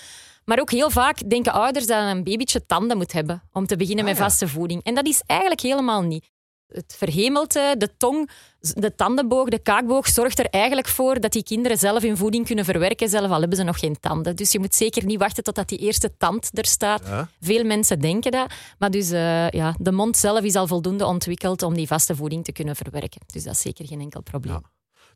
Maar 0.47 0.61
ook 0.61 0.71
heel 0.71 0.91
vaak 0.91 1.31
denken 1.31 1.53
ouders 1.53 1.87
dat 1.87 2.03
een 2.11 2.25
babytje 2.25 2.67
tanden 2.67 2.97
moet 2.97 3.13
hebben 3.13 3.43
om 3.53 3.67
te 3.67 3.77
beginnen 3.77 4.05
Ah, 4.05 4.11
met 4.11 4.19
ja. 4.19 4.25
vaste 4.25 4.49
voeding. 4.49 4.83
En 4.83 4.95
dat 4.95 5.07
is 5.07 5.23
eigenlijk 5.27 5.61
helemaal 5.61 6.03
niet. 6.03 6.25
Het 6.67 6.95
verhemelte, 6.99 7.75
de 7.79 7.97
tong, 7.97 8.31
de 8.61 8.95
tandenboog, 8.95 9.49
de 9.49 9.59
kaakboog 9.59 10.07
zorgt 10.09 10.39
er 10.39 10.47
eigenlijk 10.47 10.89
voor 10.89 11.21
dat 11.21 11.33
die 11.33 11.43
kinderen 11.43 11.79
zelf 11.79 12.03
hun 12.03 12.17
voeding 12.17 12.47
kunnen 12.47 12.65
verwerken, 12.65 13.09
zelf 13.09 13.31
al 13.31 13.41
hebben 13.41 13.57
ze 13.59 13.65
nog 13.65 13.79
geen 13.79 14.01
tanden. 14.01 14.37
Dus 14.37 14.53
je 14.53 14.59
moet 14.59 14.75
zeker 14.75 15.05
niet 15.05 15.19
wachten 15.19 15.45
totdat 15.45 15.69
die 15.69 15.79
eerste 15.79 16.17
tand 16.17 16.59
er 16.59 16.67
staat. 16.67 17.03
Ja. 17.07 17.29
Veel 17.41 17.65
mensen 17.65 18.01
denken 18.01 18.31
dat, 18.31 18.53
maar 18.79 18.91
dus, 18.91 19.11
eh, 19.11 19.51
ja, 19.51 19.75
de 19.79 19.93
mond 19.93 20.17
zelf 20.17 20.41
is 20.41 20.55
al 20.55 20.67
voldoende 20.67 21.05
ontwikkeld 21.07 21.63
om 21.63 21.75
die 21.75 21.87
vaste 21.87 22.17
voeding 22.17 22.45
te 22.45 22.53
kunnen 22.53 22.77
verwerken. 22.77 23.21
Dus 23.33 23.43
dat 23.45 23.55
is 23.55 23.61
zeker 23.61 23.87
geen 23.87 24.01
enkel 24.01 24.23
probleem. 24.23 24.55
Ja. 24.55 24.63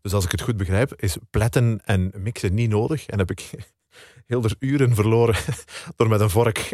Dus 0.03 0.13
als 0.13 0.25
ik 0.25 0.31
het 0.31 0.41
goed 0.43 0.57
begrijp, 0.57 0.95
is 0.97 1.17
pletten 1.31 1.81
en 1.85 2.13
mixen 2.17 2.55
niet 2.55 2.71
nodig. 2.71 3.07
En 3.07 3.19
heb 3.19 3.31
ik 3.31 3.51
heel 4.31 4.43
er 4.45 4.55
uren 4.59 4.95
verloren 4.95 5.35
door 5.97 6.09
met 6.09 6.21
een 6.21 6.31
vork 6.31 6.73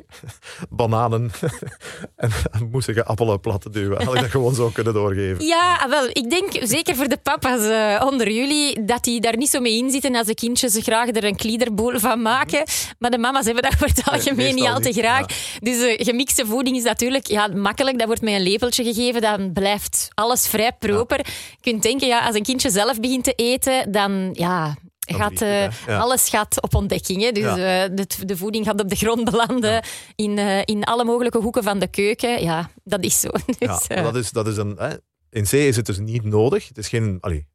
bananen 0.69 1.31
en 2.17 2.31
moesige 2.71 3.05
appelen 3.05 3.41
plat 3.41 3.61
te 3.61 3.71
duwen. 3.71 4.05
Had 4.05 4.15
ik 4.15 4.21
dat 4.21 4.31
gewoon 4.31 4.55
zo 4.55 4.69
kunnen 4.69 4.95
doorgeven. 4.95 5.45
Ja, 5.45 5.87
wel, 5.89 6.09
ik 6.13 6.31
denk 6.31 6.49
zeker 6.61 6.97
voor 6.97 7.09
de 7.09 7.17
papa's 7.17 7.69
eh, 7.69 8.07
onder 8.07 8.31
jullie 8.31 8.85
dat 8.85 9.05
die 9.05 9.21
daar 9.21 9.37
niet 9.37 9.51
zo 9.51 9.61
mee 9.61 9.77
in 9.77 9.91
zitten 9.91 10.17
als 10.17 10.27
de 10.27 10.35
kindjes 10.35 10.79
graag 10.83 11.09
er 11.09 11.25
een 11.25 11.37
kliederboel 11.37 11.99
van 11.99 12.23
maken. 12.23 12.65
Maar 12.99 13.11
de 13.11 13.19
mama's 13.19 13.45
hebben 13.45 13.63
dat 13.63 13.75
voor 13.75 13.89
het 13.89 14.03
algemeen 14.05 14.55
niet 14.55 14.67
al 14.67 14.81
te 14.81 14.93
graag. 14.93 15.27
Dus 15.61 15.81
eh, 15.81 16.05
gemixte 16.05 16.47
voeding 16.47 16.77
is 16.77 16.83
natuurlijk 16.83 17.27
ja, 17.27 17.47
makkelijk. 17.47 17.99
Dat 17.99 18.07
wordt 18.07 18.23
met 18.23 18.35
een 18.35 18.43
lepeltje 18.43 18.85
gegeven. 18.85 19.21
Dan 19.21 19.53
blijft 19.53 20.09
alles 20.15 20.49
vrij 20.49 20.73
proper. 20.79 21.19
Je 21.19 21.71
kunt 21.71 21.83
denken, 21.83 22.07
ja, 22.07 22.27
als 22.27 22.35
een 22.35 22.43
kindje 22.43 22.71
zelf 22.71 23.01
begint 23.01 23.25
te 23.25 23.33
eten, 23.33 23.93
dan 23.93 24.31
ja, 24.33 24.65
Dan 24.65 24.86
gaat, 25.15 25.41
eh. 25.41 25.71
Ja. 25.87 25.99
alles 25.99 26.29
gaat 26.29 26.63
op 26.63 26.75
ontdekking. 26.75 27.23
Hè? 27.23 27.31
Dus 27.33 27.43
Ja. 27.43 27.85
eh, 27.85 27.91
de, 27.95 28.07
de 28.25 28.37
voeding 28.37 28.65
gaat 28.67 28.81
op 28.81 28.89
de 28.89 28.97
grond 28.97 29.25
belanden 29.31 29.85
in, 30.15 30.39
eh, 30.39 30.61
in 30.65 30.85
alle 30.85 31.05
mogelijke 31.05 31.39
hoeken 31.39 31.63
van 31.63 31.79
de 31.79 31.87
keuken. 31.89 32.43
Ja, 32.43 32.71
dat 32.85 33.05
is 33.05 33.21
zo. 33.21 33.29
Dus, 33.59 33.87
dat 33.89 34.17
is, 34.17 34.31
dat 34.31 34.47
is 34.47 34.57
een, 34.57 34.75
hè, 34.79 34.95
in 35.31 35.45
C 35.45 35.53
is 35.53 35.77
het 35.77 35.87
dus 35.87 35.99
niet 35.99 36.25
nodig. 36.25 36.69
Het 36.69 36.79
is 36.79 36.89
geen 36.89 37.19
allee, 37.21 37.47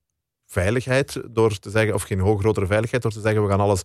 veiligheid 0.46 1.22
door 1.30 1.60
te 1.60 1.70
zeggen, 1.70 1.94
of 1.94 2.02
geen 2.04 2.20
hoog 2.20 2.40
grotere 2.40 2.66
veiligheid 2.66 3.02
door 3.02 3.12
te 3.12 3.22
zeggen, 3.22 3.44
we 3.44 3.50
gaan 3.50 3.60
alles 3.60 3.82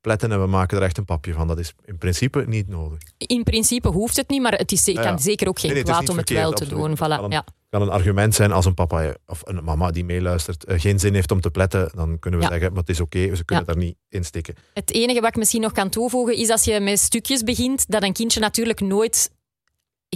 pletten 0.00 0.32
en 0.32 0.40
we 0.40 0.46
maken 0.46 0.76
er 0.76 0.82
echt 0.82 0.98
een 0.98 1.04
papje 1.04 1.32
van. 1.32 1.46
Dat 1.46 1.58
is 1.58 1.72
in 1.84 1.98
principe 1.98 2.44
niet 2.46 2.68
nodig. 2.68 2.98
In 3.16 3.42
principe 3.42 3.88
hoeft 3.88 4.16
het 4.16 4.28
niet, 4.28 4.42
maar 4.42 4.52
het 4.52 4.72
is, 4.72 4.84
kan 4.94 5.18
zeker 5.18 5.48
ook 5.48 5.60
geen 5.60 5.72
Nee, 5.72 5.82
kwaad 5.82 6.08
om 6.08 6.16
het 6.16 6.30
wel 6.30 6.52
te 6.52 6.66
doen. 6.68 6.96
Voilà, 6.96 7.28
ja. 7.28 7.44
Kan 7.70 7.82
een 7.82 7.88
argument 7.90 8.34
zijn 8.34 8.52
als 8.52 8.64
een 8.64 8.74
papa 8.74 9.14
of 9.26 9.40
een 9.44 9.64
mama 9.64 9.90
die 9.90 10.04
meeluistert 10.04 10.64
eh, 10.64 10.80
geen 10.80 10.98
zin 10.98 11.14
heeft 11.14 11.30
om 11.30 11.40
te 11.40 11.50
pletten, 11.50 11.90
dan 11.94 12.18
kunnen 12.18 12.40
we 12.40 12.46
Ja. 12.46 12.52
zeggen, 12.52 12.70
maar 12.70 12.80
het 12.80 12.88
is 12.88 13.00
oké, 13.00 13.36
ze 13.36 13.44
kunnen 13.44 13.64
Ja. 13.66 13.72
daar 13.72 13.82
niet 13.82 13.96
in 14.08 14.24
stikken. 14.24 14.54
Het 14.74 14.92
enige 14.92 15.20
wat 15.20 15.28
ik 15.30 15.36
misschien 15.36 15.60
nog 15.60 15.72
kan 15.72 15.88
toevoegen 15.88 16.36
is 16.36 16.48
als 16.50 16.64
je 16.64 16.80
met 16.80 16.98
stukjes 16.98 17.42
begint, 17.42 17.84
dat 17.90 18.02
een 18.02 18.12
kindje 18.12 18.40
natuurlijk 18.40 18.80
nooit 18.80 19.30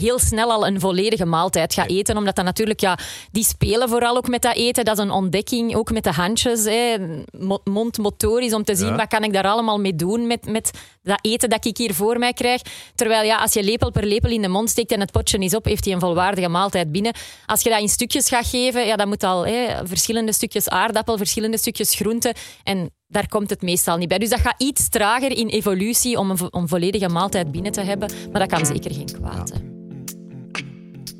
heel 0.00 0.18
snel 0.18 0.52
al 0.52 0.66
een 0.66 0.80
volledige 0.80 1.24
maaltijd 1.24 1.74
gaat 1.74 1.88
eten. 1.88 2.16
Omdat 2.16 2.36
dat 2.36 2.44
natuurlijk, 2.44 2.80
ja, 2.80 2.98
die 3.30 3.44
spelen 3.44 3.88
vooral 3.88 4.16
ook 4.16 4.28
met 4.28 4.42
dat 4.42 4.54
eten. 4.56 4.84
Dat 4.84 4.98
is 4.98 5.04
een 5.04 5.10
ontdekking, 5.10 5.74
ook 5.74 5.90
met 5.92 6.04
de 6.04 6.12
handjes. 6.12 6.64
Hè. 6.64 6.94
Mo- 7.38 7.60
Mondmotorisch, 7.64 8.52
om 8.54 8.64
te 8.64 8.74
zien 8.74 8.88
Ja. 8.88 8.96
wat 8.96 9.08
kan 9.08 9.22
ik 9.24 9.32
daar 9.32 9.44
allemaal 9.46 9.80
mee 9.80 9.94
doen 9.94 10.26
met, 10.26 10.46
met 10.46 10.70
dat 11.02 11.18
eten 11.22 11.50
dat 11.50 11.64
ik 11.64 11.76
hier 11.76 11.94
voor 11.94 12.18
mij 12.18 12.32
krijg. 12.32 12.60
Terwijl 12.94 13.24
ja, 13.24 13.36
als 13.36 13.52
je 13.52 13.62
lepel 13.62 13.90
per 13.90 14.04
lepel 14.06 14.30
in 14.30 14.42
de 14.42 14.48
mond 14.48 14.70
steekt 14.70 14.92
en 14.92 15.00
het 15.00 15.12
potje 15.12 15.38
is 15.38 15.54
op, 15.54 15.64
heeft 15.64 15.84
hij 15.84 15.94
een 15.94 16.00
volwaardige 16.00 16.48
maaltijd 16.48 16.92
binnen. 16.92 17.14
Als 17.46 17.62
je 17.62 17.70
dat 17.70 17.80
in 17.80 17.88
stukjes 17.88 18.28
gaat 18.28 18.46
geven, 18.46 18.86
ja, 18.86 18.96
dan 18.96 19.08
moet 19.08 19.22
al 19.22 19.46
hè, 19.46 19.86
verschillende 19.86 20.32
stukjes 20.32 20.68
aardappel, 20.68 21.16
verschillende 21.16 21.58
stukjes 21.58 21.94
groente. 21.94 22.34
En 22.62 22.90
daar 23.06 23.28
komt 23.28 23.50
het 23.50 23.62
meestal 23.62 23.96
niet 23.96 24.08
bij. 24.08 24.18
Dus 24.18 24.28
dat 24.28 24.40
gaat 24.40 24.62
iets 24.62 24.88
trager 24.88 25.30
in 25.36 25.48
evolutie 25.48 26.18
om 26.18 26.30
een, 26.30 26.36
vo- 26.38 26.48
een 26.50 26.68
volledige 26.68 27.08
maaltijd 27.08 27.52
binnen 27.52 27.72
te 27.72 27.80
hebben. 27.80 28.10
Maar 28.32 28.40
dat 28.48 28.50
kan 28.58 28.66
zeker 28.66 28.94
geen 28.94 29.12
kwaad. 29.20 29.52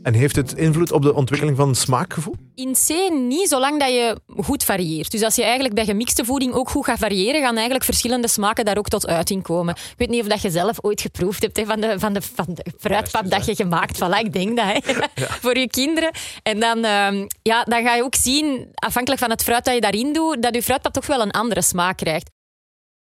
En 0.04 0.14
heeft 0.14 0.36
het 0.36 0.52
invloed 0.52 0.92
op 0.92 1.02
de 1.02 1.14
ontwikkeling 1.14 1.56
van 1.56 1.74
smaakgevoel? 1.74 2.34
In 2.54 2.72
C 2.72 3.12
niet, 3.12 3.48
zolang 3.48 3.80
dat 3.80 3.88
je 3.88 4.20
goed 4.36 4.64
varieert. 4.64 5.10
Dus 5.10 5.22
als 5.22 5.34
je 5.34 5.42
eigenlijk 5.42 5.74
bij 5.74 5.84
gemixte 5.84 6.24
voeding 6.24 6.52
ook 6.52 6.70
goed 6.70 6.84
gaat 6.84 6.98
variëren, 6.98 7.40
gaan 7.40 7.54
eigenlijk 7.54 7.84
verschillende 7.84 8.28
smaken 8.28 8.64
daar 8.64 8.78
ook 8.78 8.88
tot 8.88 9.06
uiting 9.06 9.42
komen. 9.42 9.74
Ik 9.74 9.94
weet 9.96 10.08
niet 10.08 10.20
of 10.20 10.26
dat 10.26 10.42
je 10.42 10.50
zelf 10.50 10.76
ooit 10.80 11.00
geproefd 11.00 11.42
hebt 11.42 11.56
hè, 11.56 11.64
van, 11.64 11.80
de, 11.80 11.98
van, 11.98 12.12
de, 12.12 12.20
van 12.34 12.46
de 12.48 12.64
fruitpap 12.78 13.30
dat 13.30 13.46
je 13.46 13.54
gemaakt. 13.54 13.96
Voilà, 13.96 14.24
ik 14.24 14.32
denk 14.32 14.56
dat, 14.56 14.66
hè, 14.66 14.94
voor 15.42 15.58
je 15.58 15.68
kinderen. 15.68 16.10
En 16.42 16.60
dan, 16.60 16.84
ehm, 16.84 17.26
ja, 17.42 17.62
dan 17.62 17.82
ga 17.82 17.94
je 17.94 18.02
ook 18.02 18.14
zien, 18.14 18.68
afhankelijk 18.74 19.20
van 19.20 19.30
het 19.30 19.42
fruit 19.42 19.64
dat 19.64 19.74
je 19.74 19.80
daarin 19.80 20.12
doet, 20.12 20.42
dat 20.42 20.54
je 20.54 20.62
fruitpap 20.62 20.92
toch 20.92 21.06
wel 21.06 21.20
een 21.20 21.30
andere 21.30 21.62
smaak 21.62 21.96
krijgt. 21.96 22.30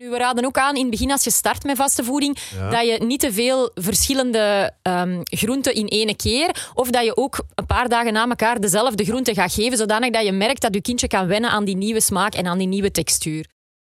Nu, 0.04 0.10
we 0.10 0.18
raden 0.18 0.46
ook 0.46 0.58
aan 0.58 0.76
in 0.76 0.82
het 0.82 0.90
begin, 0.90 1.12
als 1.12 1.24
je 1.24 1.32
start 1.32 1.64
met 1.64 1.78
vaste 1.78 2.04
voeding, 2.04 2.38
Ja. 2.56 2.70
dat 2.70 2.86
je 2.86 3.06
niet 3.06 3.20
te 3.20 3.34
veel 3.34 3.72
verschillende 3.74 4.74
ehm, 4.82 5.22
groenten 5.24 5.74
in 5.74 5.86
ene 5.88 6.16
keer, 6.16 6.70
of 6.74 6.90
dat 6.90 7.04
je 7.06 7.18
ook 7.18 7.44
een 7.56 7.66
paar 7.66 7.90
dagen 7.90 8.14
na 8.14 8.28
elkaar 8.28 8.60
dezelfde 8.60 9.04
groente 9.04 9.34
gaat 9.34 9.54
geven, 9.54 9.78
zodanig 9.78 10.10
dat 10.12 10.26
je 10.26 10.32
merkt 10.32 10.62
dat 10.62 10.74
je 10.74 10.82
kindje 10.82 11.08
kan 11.08 11.28
wennen 11.28 11.50
aan 11.50 11.66
die 11.66 11.76
nieuwe 11.78 12.02
smaak 12.02 12.34
en 12.36 12.48
aan 12.48 12.58
die 12.58 12.68
nieuwe 12.68 12.92
textuur. 12.92 13.46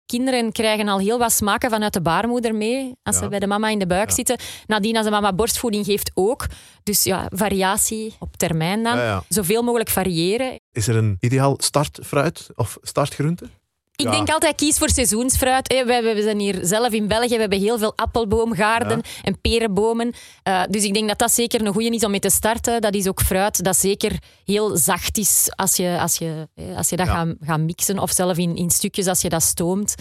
Kinderen 0.06 0.52
krijgen 0.52 0.88
al 0.88 0.98
heel 0.98 1.18
wat 1.18 1.32
smaken 1.32 1.70
vanuit 1.70 1.92
de 1.92 2.00
baarmoeder 2.02 2.54
mee, 2.54 2.92
als 3.02 3.16
Ja. 3.16 3.22
ze 3.22 3.28
bij 3.28 3.38
de 3.38 3.46
mama 3.46 3.68
in 3.68 3.78
de 3.78 3.86
buik 3.86 4.08
Ja. 4.08 4.14
zitten. 4.14 4.36
Nadien, 4.66 4.96
als 4.96 5.04
de 5.04 5.10
mama 5.10 5.32
borstvoeding 5.32 5.84
geeft, 5.84 6.10
ook. 6.14 6.46
Dus 6.82 7.02
ja, 7.02 7.26
variatie 7.28 8.14
op 8.18 8.36
termijn 8.36 8.82
dan. 8.82 9.22
Zoveel 9.28 9.62
mogelijk 9.62 9.90
variëren. 9.90 10.60
Is 10.72 10.88
er 10.88 10.96
een 10.96 11.16
ideaal 11.20 11.54
startfruit 11.58 12.48
of 12.54 12.78
startgroente? 12.82 13.48
Ik 13.96 14.04
Ja. 14.04 14.10
denk 14.10 14.28
altijd 14.28 14.54
kies 14.56 14.78
voor 14.78 14.88
seizoensfruit. 14.90 15.82
wij 15.86 16.22
zijn 16.22 16.38
hier 16.38 16.58
zelf 16.62 16.92
in 16.92 17.08
België. 17.08 17.34
We 17.34 17.40
hebben 17.40 17.60
heel 17.60 17.78
veel 17.78 17.92
appelboomgaarden 17.96 19.00
en 19.22 19.40
perenbomen. 19.40 20.12
Eh, 20.42 20.62
dus 20.70 20.84
ik 20.84 20.94
denk 20.94 21.08
dat 21.08 21.18
dat 21.18 21.32
zeker 21.32 21.60
een 21.66 21.72
goede 21.72 21.88
is 21.90 22.04
om 22.04 22.10
mee 22.10 22.20
te 22.20 22.30
starten. 22.30 22.80
Dat 22.80 22.94
is 22.94 23.08
ook 23.08 23.20
fruit 23.20 23.64
dat 23.64 23.76
zeker 23.76 24.18
heel 24.44 24.76
zacht 24.76 25.18
is 25.18 25.48
als 25.56 25.76
je, 25.76 25.98
als 26.00 26.16
je, 26.16 26.48
als 26.76 26.88
je 26.88 26.96
dat 26.96 27.06
Ja. 27.06 27.12
gaat, 27.14 27.34
gaat 27.40 27.60
mixen. 27.60 27.98
Of 27.98 28.10
zelf 28.10 28.36
in, 28.36 28.56
in 28.56 28.70
stukjes 28.70 29.06
als 29.06 29.20
je 29.20 29.28
dat 29.28 29.42
stoomt. 29.42 29.94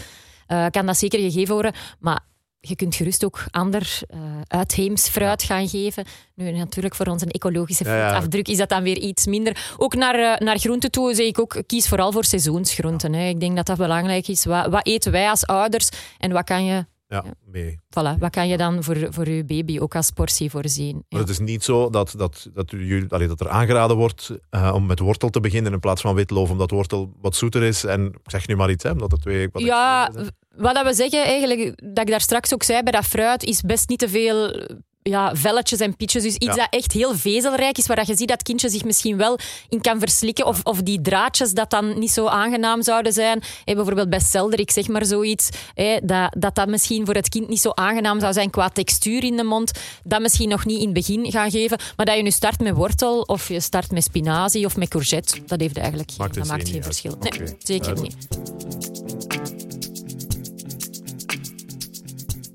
eh, 0.46 0.66
kan 0.70 0.86
dat 0.86 0.98
zeker 0.98 1.18
gegeven 1.18 1.54
worden. 1.54 1.72
Maar 2.00 2.20
je 2.68 2.76
kunt 2.76 2.94
gerust 2.94 3.24
ook 3.24 3.44
ander 3.50 3.98
eh 4.08 4.18
uitheems 4.46 5.08
fruit 5.08 5.42
gaan 5.42 5.68
geven. 5.68 6.04
Nu, 6.34 6.50
natuurlijk, 6.50 6.94
voor 6.94 7.06
onze 7.06 7.26
ecologische 7.26 7.84
voetafdruk 7.84 8.48
is 8.48 8.56
dat 8.56 8.68
dan 8.68 8.82
weer 8.82 8.98
iets 8.98 9.26
minder. 9.26 9.74
Ook 9.76 9.94
naar, 9.94 10.14
eh, 10.14 10.38
naar 10.38 10.58
groenten 10.58 10.90
toe 10.90 11.14
zeg 11.14 11.26
ik 11.26 11.38
ook, 11.40 11.62
kies 11.66 11.88
vooral 11.88 12.12
voor 12.12 12.24
seizoensgroenten. 12.24 13.12
Hè. 13.12 13.28
Ik 13.28 13.40
denk 13.40 13.56
dat 13.56 13.66
dat 13.66 13.76
belangrijk 13.76 14.28
is. 14.28 14.44
Wat, 14.44 14.66
wat 14.66 14.86
eten 14.86 15.12
wij 15.12 15.28
als 15.28 15.46
ouders 15.46 15.88
en 16.18 16.32
wat 16.32 16.44
kan 16.44 16.64
je 16.64 16.86
ja, 17.08 17.24
mee. 17.44 17.78
Voilà, 17.90 18.18
wat 18.18 18.30
kan 18.30 18.48
je 18.48 18.56
dan 18.56 18.82
voor, 18.82 19.06
voor 19.10 19.28
je 19.28 19.44
baby 19.44 19.78
ook 19.78 19.94
als 19.96 20.10
portie 20.10 20.50
voorzien? 20.50 20.94
Maar 20.94 21.04
Ja. 21.08 21.18
het 21.18 21.28
is 21.28 21.38
niet 21.38 21.64
zo 21.64 21.90
dat, 21.90 22.14
dat, 22.16 22.48
dat, 22.52 22.72
u, 22.72 23.06
allee, 23.08 23.28
dat 23.28 23.40
er 23.40 23.48
aangeraden 23.48 23.96
wordt 23.96 24.30
eh, 24.50 24.70
om 24.74 24.86
met 24.86 24.98
wortel 24.98 25.28
te 25.30 25.40
beginnen 25.40 25.72
in 25.72 25.80
plaats 25.80 26.00
van 26.00 26.14
witloof, 26.14 26.50
omdat 26.50 26.70
wortel 26.70 27.12
wat 27.20 27.36
zoeter 27.36 27.62
is. 27.62 27.84
En 27.84 28.06
ik 28.06 28.30
zeg 28.30 28.46
nu 28.46 28.56
maar 28.56 28.70
iets, 28.70 28.84
hè, 28.84 28.90
omdat 28.90 29.10
het 29.10 29.20
twee 29.20 29.48
wat 29.52 29.62
Ja. 29.62 30.10
Wat 30.56 30.74
dat 30.74 30.84
we 30.84 30.94
zeggen, 30.94 31.24
eigenlijk, 31.24 31.80
dat 31.94 32.04
ik 32.04 32.10
daar 32.10 32.20
straks 32.20 32.54
ook 32.54 32.62
zei 32.62 32.82
bij 32.82 32.92
dat 32.92 33.04
fruit, 33.04 33.42
is 33.44 33.60
best 33.60 33.88
niet 33.88 33.98
te 33.98 34.08
veel 34.08 34.66
ja, 35.02 35.34
velletjes 35.36 35.80
en 35.80 35.96
pitjes. 35.96 36.22
Dus 36.22 36.34
iets 36.34 36.46
Ja. 36.46 36.54
dat 36.54 36.66
echt 36.70 36.92
heel 36.92 37.14
vezelrijk 37.16 37.78
is, 37.78 37.86
waar 37.86 37.96
dat 37.96 38.06
je 38.06 38.16
ziet 38.16 38.28
dat 38.28 38.36
het 38.38 38.46
kindje 38.46 38.68
zich 38.68 38.84
misschien 38.84 39.16
wel 39.16 39.38
in 39.68 39.80
kan 39.80 39.98
verslikken. 39.98 40.46
Of, 40.46 40.60
of 40.62 40.82
die 40.82 41.00
draadjes 41.00 41.52
dat 41.52 41.70
dan 41.70 41.98
niet 41.98 42.10
zo 42.10 42.26
aangenaam 42.26 42.82
zouden 42.82 43.12
zijn. 43.12 43.42
Hé, 43.64 43.74
bijvoorbeeld 43.74 44.10
bij 44.10 44.20
selder, 44.20 44.60
ik 44.60 44.70
zeg 44.70 44.88
maar 44.88 45.04
zoiets. 45.04 45.48
Hé, 45.74 45.96
dat, 46.02 46.34
dat 46.38 46.54
dat 46.54 46.68
misschien 46.68 47.04
voor 47.04 47.14
het 47.14 47.28
kind 47.28 47.48
niet 47.48 47.60
zo 47.60 47.70
aangenaam 47.74 48.20
zou 48.20 48.32
zijn 48.32 48.50
qua 48.50 48.68
textuur 48.68 49.24
in 49.24 49.36
de 49.36 49.44
mond. 49.44 49.70
Dat 50.04 50.20
misschien 50.20 50.48
nog 50.48 50.64
niet 50.64 50.78
in 50.78 50.84
het 50.84 50.94
begin 50.94 51.30
gaan 51.30 51.50
geven. 51.50 51.78
Maar 51.96 52.06
dat 52.06 52.16
je 52.16 52.22
nu 52.22 52.30
start 52.30 52.60
met 52.60 52.74
wortel 52.74 53.20
of 53.20 53.48
je 53.48 53.60
start 53.60 53.90
met 53.90 54.02
spinazie 54.04 54.64
of 54.66 54.76
met 54.76 54.88
courgette, 54.88 55.38
dat 55.46 55.60
heeft 55.60 55.76
eigenlijk 55.78 56.08
geen, 56.10 56.18
Maakt 56.20 56.34
dat 56.34 56.42
het 56.42 56.52
maakt 56.52 56.66
geen 56.68 56.74
uit. 56.74 56.84
verschil. 56.84 57.16
Nee, 57.20 57.56
zeker 57.58 57.84
duidelijk. 57.94 58.14
niet. 58.28 58.93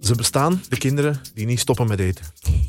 Ze 0.10 0.16
bestaan, 0.16 0.62
de 0.70 0.78
kinderen 0.78 1.22
die 1.34 1.46
niet 1.46 1.60
stoppen 1.60 1.88
met 1.88 2.00
eten. 2.00 2.26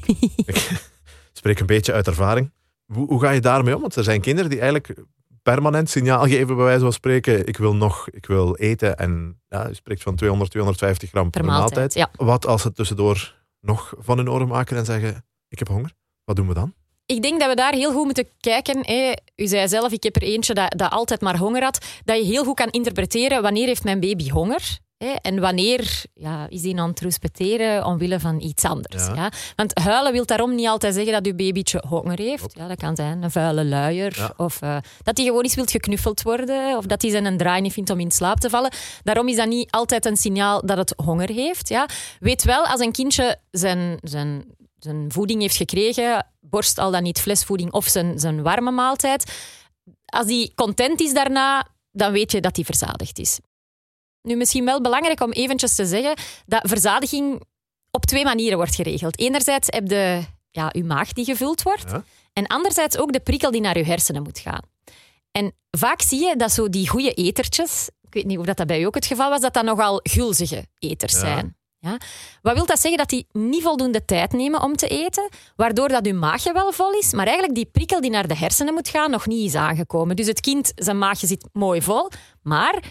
ik 0.44 0.90
spreek 1.32 1.61
een 1.61 1.66
beetje 1.66 1.92
uit 1.92 2.06
ervaring. 2.06 2.50
Hoe, 2.87 3.06
hoe 3.06 3.20
ga 3.20 3.30
je 3.30 3.40
daarmee 3.40 3.75
om? 3.75 3.80
Want 3.80 3.97
er 3.97 4.04
zijn 4.04 4.20
kinderen 4.20 4.50
die 4.50 4.61
eigenlijk 4.61 4.94
permanent 5.42 5.90
signaal 5.90 6.26
geven, 6.26 6.56
bij 6.56 6.64
wijze 6.64 6.80
van 6.80 6.92
spreken. 6.92 7.47
Ik 7.47 7.56
wil 7.56 7.75
nog, 7.75 8.11
ik 8.11 8.26
wil 8.26 8.56
eten. 8.56 8.97
En 8.97 9.40
ja, 9.49 9.68
je 9.68 9.75
spreekt 9.75 10.02
van 10.02 10.16
200, 10.16 10.50
250 10.50 11.09
gram 11.09 11.30
per, 11.30 11.40
Per 11.40 11.50
maaltijd, 11.50 11.94
ja. 11.94 12.11
Wat 12.16 12.47
als 12.47 12.62
ze 12.62 12.73
tussendoor 12.73 13.35
nog 13.61 13.94
van 13.99 14.16
hun 14.16 14.30
oren 14.30 14.49
maken 14.49 14.76
en 14.76 14.85
zeggen: 14.85 15.25
Ik 15.49 15.59
heb 15.59 15.68
honger? 15.68 15.92
Wat 16.25 16.37
doen 16.37 16.49
we 16.49 16.54
dan? 16.54 16.75
Ik 17.06 17.23
denk 17.23 17.40
dat 17.40 17.49
we 17.49 17.56
daar 17.56 17.73
heel 17.73 17.92
goed 17.92 18.04
moeten 18.04 18.28
kijken. 18.40 18.78
U 19.37 19.47
zei 19.47 19.68
zelf, 19.68 19.92
ik 19.92 20.02
heb 20.02 20.16
er 20.16 20.23
eentje 20.23 20.54
dat, 20.54 20.75
dat 20.76 20.90
altijd 20.90 21.20
maar 21.20 21.37
honger 21.37 21.62
had. 21.62 21.87
Dat 22.04 22.16
je 22.16 22.25
heel 22.25 22.44
goed 22.44 22.56
kan 22.56 22.70
interpreteren 22.70 23.42
wanneer 23.42 23.66
heeft 23.66 23.85
mijn 23.85 24.00
baby 24.00 24.28
honger. 24.28 24.78
En 25.00 25.40
wanneer 25.40 26.02
ja, 26.14 26.47
is 26.49 26.62
die 26.62 26.80
aan 26.80 26.88
het 26.88 27.00
respecteren 27.00 27.85
omwille 27.85 28.21
van 28.21 28.40
iets 28.40 28.64
anders. 28.64 29.07
Ja. 29.07 29.14
Ja. 29.14 29.33
Want 29.57 29.78
huilen 29.78 30.12
wil 30.12 30.26
daarom 30.26 30.54
niet 30.54 30.66
altijd 30.66 30.95
zeggen 30.95 31.12
dat 31.12 31.26
uw 31.26 31.35
babytje 31.35 31.85
honger 31.88 32.19
heeft. 32.19 32.54
Ja, 32.57 32.69
dat 32.69 32.78
kan 32.78 32.97
zijn 32.97 33.23
een 33.23 33.30
vuile 33.30 33.64
luier. 33.64 34.16
Ja. 34.16 34.33
Of 34.37 34.62
eh, 34.62 34.76
dat 35.02 35.16
hij 35.16 35.26
gewoon 35.26 35.42
eens 35.42 35.54
wilt 35.54 35.71
geknuffeld 35.71 36.23
worden. 36.23 36.76
Of 36.76 36.87
dat 36.87 37.02
hij 37.02 37.11
zijn 37.11 37.25
een 37.25 37.37
draai 37.37 37.61
niet 37.61 37.73
vindt 37.73 37.90
om 37.90 38.00
in 38.00 38.11
slaap 38.11 38.40
te 38.40 38.50
vallen. 38.50 38.73
Daarom 39.02 39.28
is 39.28 39.37
dat 39.37 39.49
niet 39.49 39.71
altijd 39.71 40.07
een 40.07 40.16
signaal 40.16 40.66
dat 40.66 40.76
het 40.76 40.92
honger 40.97 41.30
heeft. 41.30 41.69
Ja. 41.69 41.88
Weet 42.19 42.45
wel, 42.45 42.66
als 42.66 42.80
een 42.80 42.92
kindje 42.92 43.37
zijn, 43.50 43.99
zijn, 44.02 44.45
zijn 44.78 45.12
voeding 45.12 45.40
heeft 45.40 45.57
gekregen, 45.57 46.26
borst 46.40 46.78
al 46.78 46.90
dan 46.90 47.02
niet 47.02 47.21
flesvoeding 47.21 47.73
of 47.73 47.87
zijn, 47.87 48.19
zijn 48.19 48.42
warme 48.42 48.71
maaltijd, 48.71 49.33
als 50.04 50.26
die 50.26 50.52
content 50.54 51.00
is 51.00 51.12
daarna, 51.12 51.66
dan 51.92 52.12
weet 52.12 52.33
je 52.33 52.40
dat 52.40 52.57
hij 52.57 52.64
verzadigd 52.64 53.19
is. 53.19 53.38
Nu, 54.23 54.37
misschien 54.37 54.65
wel 54.65 54.81
belangrijk 54.81 55.21
om 55.21 55.33
eventjes 55.33 55.75
te 55.75 55.87
zeggen 55.87 56.15
dat 56.47 56.61
verzadiging 56.69 57.43
op 57.91 58.07
twee 58.07 58.25
manieren 58.25 58.57
wordt 58.57 58.75
geregeld. 58.75 59.19
Enerzijds 59.19 59.69
heb 59.71 59.91
je 59.91 60.23
ja, 60.50 60.69
je 60.73 60.85
maag 60.85 61.12
die 61.12 61.25
gevuld 61.25 61.62
wordt. 61.62 61.91
Ja. 61.91 62.05
En 62.33 62.47
anderzijds 62.47 62.99
ook 62.99 63.12
de 63.12 63.21
prikkel 63.21 63.50
die 63.50 63.61
naar 63.61 63.79
je 63.79 63.85
hersenen 63.85 64.23
moet 64.23 64.39
gaan. 64.39 64.62
En 65.33 65.53
vaak 65.71 66.03
zie 66.03 66.27
je 66.27 66.37
dat 66.37 66.53
zo 66.53 66.69
die 66.69 66.89
goede 66.89 67.12
etertjes, 67.12 67.89
ik 68.03 68.15
weet 68.15 68.27
niet 68.27 68.39
of 68.39 68.45
dat, 68.47 68.57
dat 68.57 68.67
bij 68.67 68.81
u 68.81 68.85
ook 68.85 68.95
het 68.95 69.07
geval 69.07 69.31
was, 69.31 69.41
dat 69.41 69.55
dat 69.55 69.65
nogal 69.65 70.00
gulzige 70.03 70.67
eters 70.79 71.12
Ja. 71.12 71.19
zijn. 71.19 71.57
Ja? 71.79 71.97
Wat 72.43 72.55
wil 72.55 72.67
dat 72.67 72.81
zeggen? 72.81 72.99
Dat 72.99 73.09
die 73.09 73.27
niet 73.33 73.62
voldoende 73.62 74.05
tijd 74.05 74.33
nemen 74.33 74.62
om 74.62 74.77
te 74.77 74.89
eten, 74.89 75.29
waardoor 75.57 75.89
dat 75.89 76.07
uw 76.07 76.19
maagje 76.19 76.53
wel 76.53 76.73
vol 76.73 76.93
is, 76.93 77.12
maar 77.12 77.25
eigenlijk 77.27 77.55
die 77.55 77.67
prikkel 77.67 78.00
die 78.00 78.11
naar 78.11 78.29
de 78.29 78.37
hersenen 78.37 78.75
moet 78.75 78.89
gaan 78.89 79.11
nog 79.11 79.27
niet 79.27 79.47
is 79.47 79.55
aangekomen. 79.55 80.17
Dus 80.17 80.27
het 80.27 80.41
kind, 80.41 80.73
zijn 80.75 80.99
maagje 80.99 81.27
zit 81.27 81.49
mooi 81.53 81.83
vol, 81.83 82.11
maar 82.43 82.83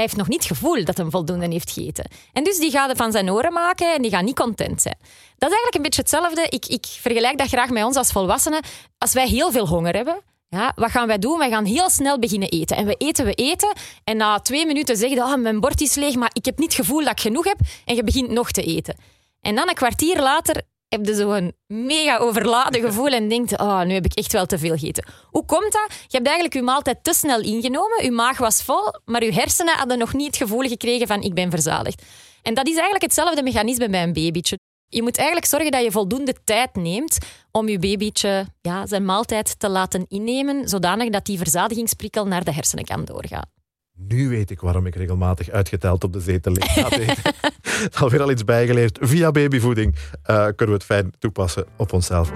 hij 0.00 0.08
heeft 0.08 0.16
nog 0.16 0.28
niet 0.28 0.48
het 0.48 0.58
gevoel 0.58 0.84
dat 0.84 0.96
hij 0.96 1.06
voldoende 1.10 1.46
heeft 1.46 1.70
gegeten. 1.70 2.04
En 2.32 2.44
dus 2.44 2.58
die 2.58 2.70
gaat 2.70 2.88
het 2.88 2.96
van 2.96 3.12
zijn 3.12 3.30
oren 3.30 3.52
maken 3.52 3.94
en 3.94 4.02
die 4.02 4.10
gaat 4.10 4.24
niet 4.24 4.36
content 4.36 4.82
zijn. 4.82 4.96
Dat 5.38 5.50
is 5.50 5.56
eigenlijk 5.56 5.74
een 5.74 5.82
beetje 5.82 6.00
hetzelfde. 6.00 6.46
Ik, 6.48 6.66
ik 6.66 6.86
vergelijk 7.00 7.38
dat 7.38 7.48
graag 7.48 7.70
met 7.70 7.84
ons 7.84 7.96
als 7.96 8.12
volwassenen. 8.12 8.62
Als 8.98 9.12
wij 9.12 9.28
heel 9.28 9.50
veel 9.52 9.66
honger 9.66 9.94
hebben, 9.94 10.20
ja, 10.48 10.72
wat 10.74 10.90
gaan 10.90 11.06
wij 11.06 11.18
doen? 11.18 11.38
Wij 11.38 11.50
gaan 11.50 11.64
heel 11.64 11.90
snel 11.90 12.18
beginnen 12.18 12.48
eten. 12.48 12.76
En 12.76 12.86
we 12.86 12.94
eten, 12.94 13.24
we 13.24 13.34
eten. 13.34 13.72
En 14.04 14.16
na 14.16 14.38
twee 14.38 14.66
minuten 14.66 14.96
zeggen 14.96 15.18
we, 15.18 15.24
oh, 15.24 15.36
mijn 15.36 15.60
bord 15.60 15.80
is 15.80 15.94
leeg, 15.94 16.14
maar 16.14 16.30
ik 16.32 16.44
heb 16.44 16.58
niet 16.58 16.76
het 16.76 16.86
gevoel 16.86 17.04
dat 17.04 17.10
ik 17.10 17.20
genoeg 17.20 17.44
heb. 17.44 17.58
En 17.84 17.94
je 17.94 18.04
begint 18.04 18.30
nog 18.30 18.50
te 18.50 18.62
eten. 18.62 18.96
En 19.40 19.54
dan 19.54 19.68
een 19.68 19.74
kwartier 19.74 20.20
later 20.20 20.62
heb 20.90 21.06
je 21.06 21.14
zo'n 21.14 21.52
mega 21.66 22.18
overladen 22.18 22.80
gevoel 22.80 23.06
en 23.06 23.28
denkt, 23.28 23.58
oh, 23.58 23.82
nu 23.82 23.94
heb 23.94 24.04
ik 24.04 24.14
echt 24.14 24.32
wel 24.32 24.46
te 24.46 24.58
veel 24.58 24.72
gegeten. 24.72 25.04
Hoe 25.30 25.44
komt 25.44 25.72
dat? 25.72 25.86
Je 25.88 26.16
hebt 26.16 26.26
eigenlijk 26.26 26.54
je 26.54 26.62
maaltijd 26.62 26.98
te 27.04 27.14
snel 27.14 27.40
ingenomen, 27.40 28.04
je 28.04 28.10
maag 28.10 28.38
was 28.38 28.62
vol, 28.62 28.94
maar 29.04 29.24
je 29.24 29.32
hersenen 29.32 29.76
hadden 29.76 29.98
nog 29.98 30.14
niet 30.14 30.26
het 30.26 30.36
gevoel 30.36 30.68
gekregen 30.68 31.06
van 31.06 31.22
ik 31.22 31.34
ben 31.34 31.50
verzadigd. 31.50 32.02
En 32.42 32.54
dat 32.54 32.66
is 32.66 32.72
eigenlijk 32.72 33.02
hetzelfde 33.02 33.42
mechanisme 33.42 33.88
bij 33.88 34.02
een 34.02 34.12
babytje. 34.12 34.58
Je 34.88 35.02
moet 35.02 35.16
eigenlijk 35.16 35.46
zorgen 35.46 35.70
dat 35.70 35.82
je 35.82 35.90
voldoende 35.90 36.34
tijd 36.44 36.74
neemt 36.74 37.18
om 37.50 37.68
je 37.68 37.78
babytje 37.78 38.46
ja, 38.60 38.86
zijn 38.86 39.04
maaltijd 39.04 39.58
te 39.58 39.68
laten 39.68 40.04
innemen, 40.08 40.68
zodanig 40.68 41.10
dat 41.10 41.24
die 41.24 41.38
verzadigingsprikkel 41.38 42.26
naar 42.26 42.44
de 42.44 42.52
hersenen 42.52 42.84
kan 42.84 43.04
doorgaan. 43.04 43.59
Nu 44.08 44.28
weet 44.28 44.50
ik 44.50 44.60
waarom 44.60 44.86
ik 44.86 44.94
regelmatig 44.94 45.50
uitgeteld 45.50 46.04
op 46.04 46.12
de 46.12 46.20
zetel 46.20 46.52
lig. 46.52 46.76
eten. 46.76 47.34
Alweer 48.00 48.22
al 48.22 48.30
iets 48.30 48.44
bijgeleerd. 48.44 48.98
Via 49.00 49.30
babyvoeding 49.30 49.94
eh, 50.22 50.36
kunnen 50.36 50.66
we 50.66 50.72
het 50.72 50.84
fijn 50.84 51.12
toepassen 51.18 51.66
op 51.76 51.92
onszelf. 51.92 52.32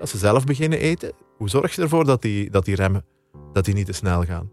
Als 0.00 0.10
ze 0.10 0.18
zelf 0.18 0.44
beginnen 0.44 0.78
eten, 0.78 1.12
hoe 1.36 1.48
zorg 1.48 1.74
je 1.74 1.82
ervoor 1.82 2.04
dat 2.04 2.22
die, 2.22 2.50
dat 2.50 2.64
die 2.64 2.74
remmen 2.74 3.04
dat 3.52 3.64
die 3.64 3.74
niet 3.74 3.86
te 3.86 3.92
snel 3.92 4.22
gaan? 4.24 4.50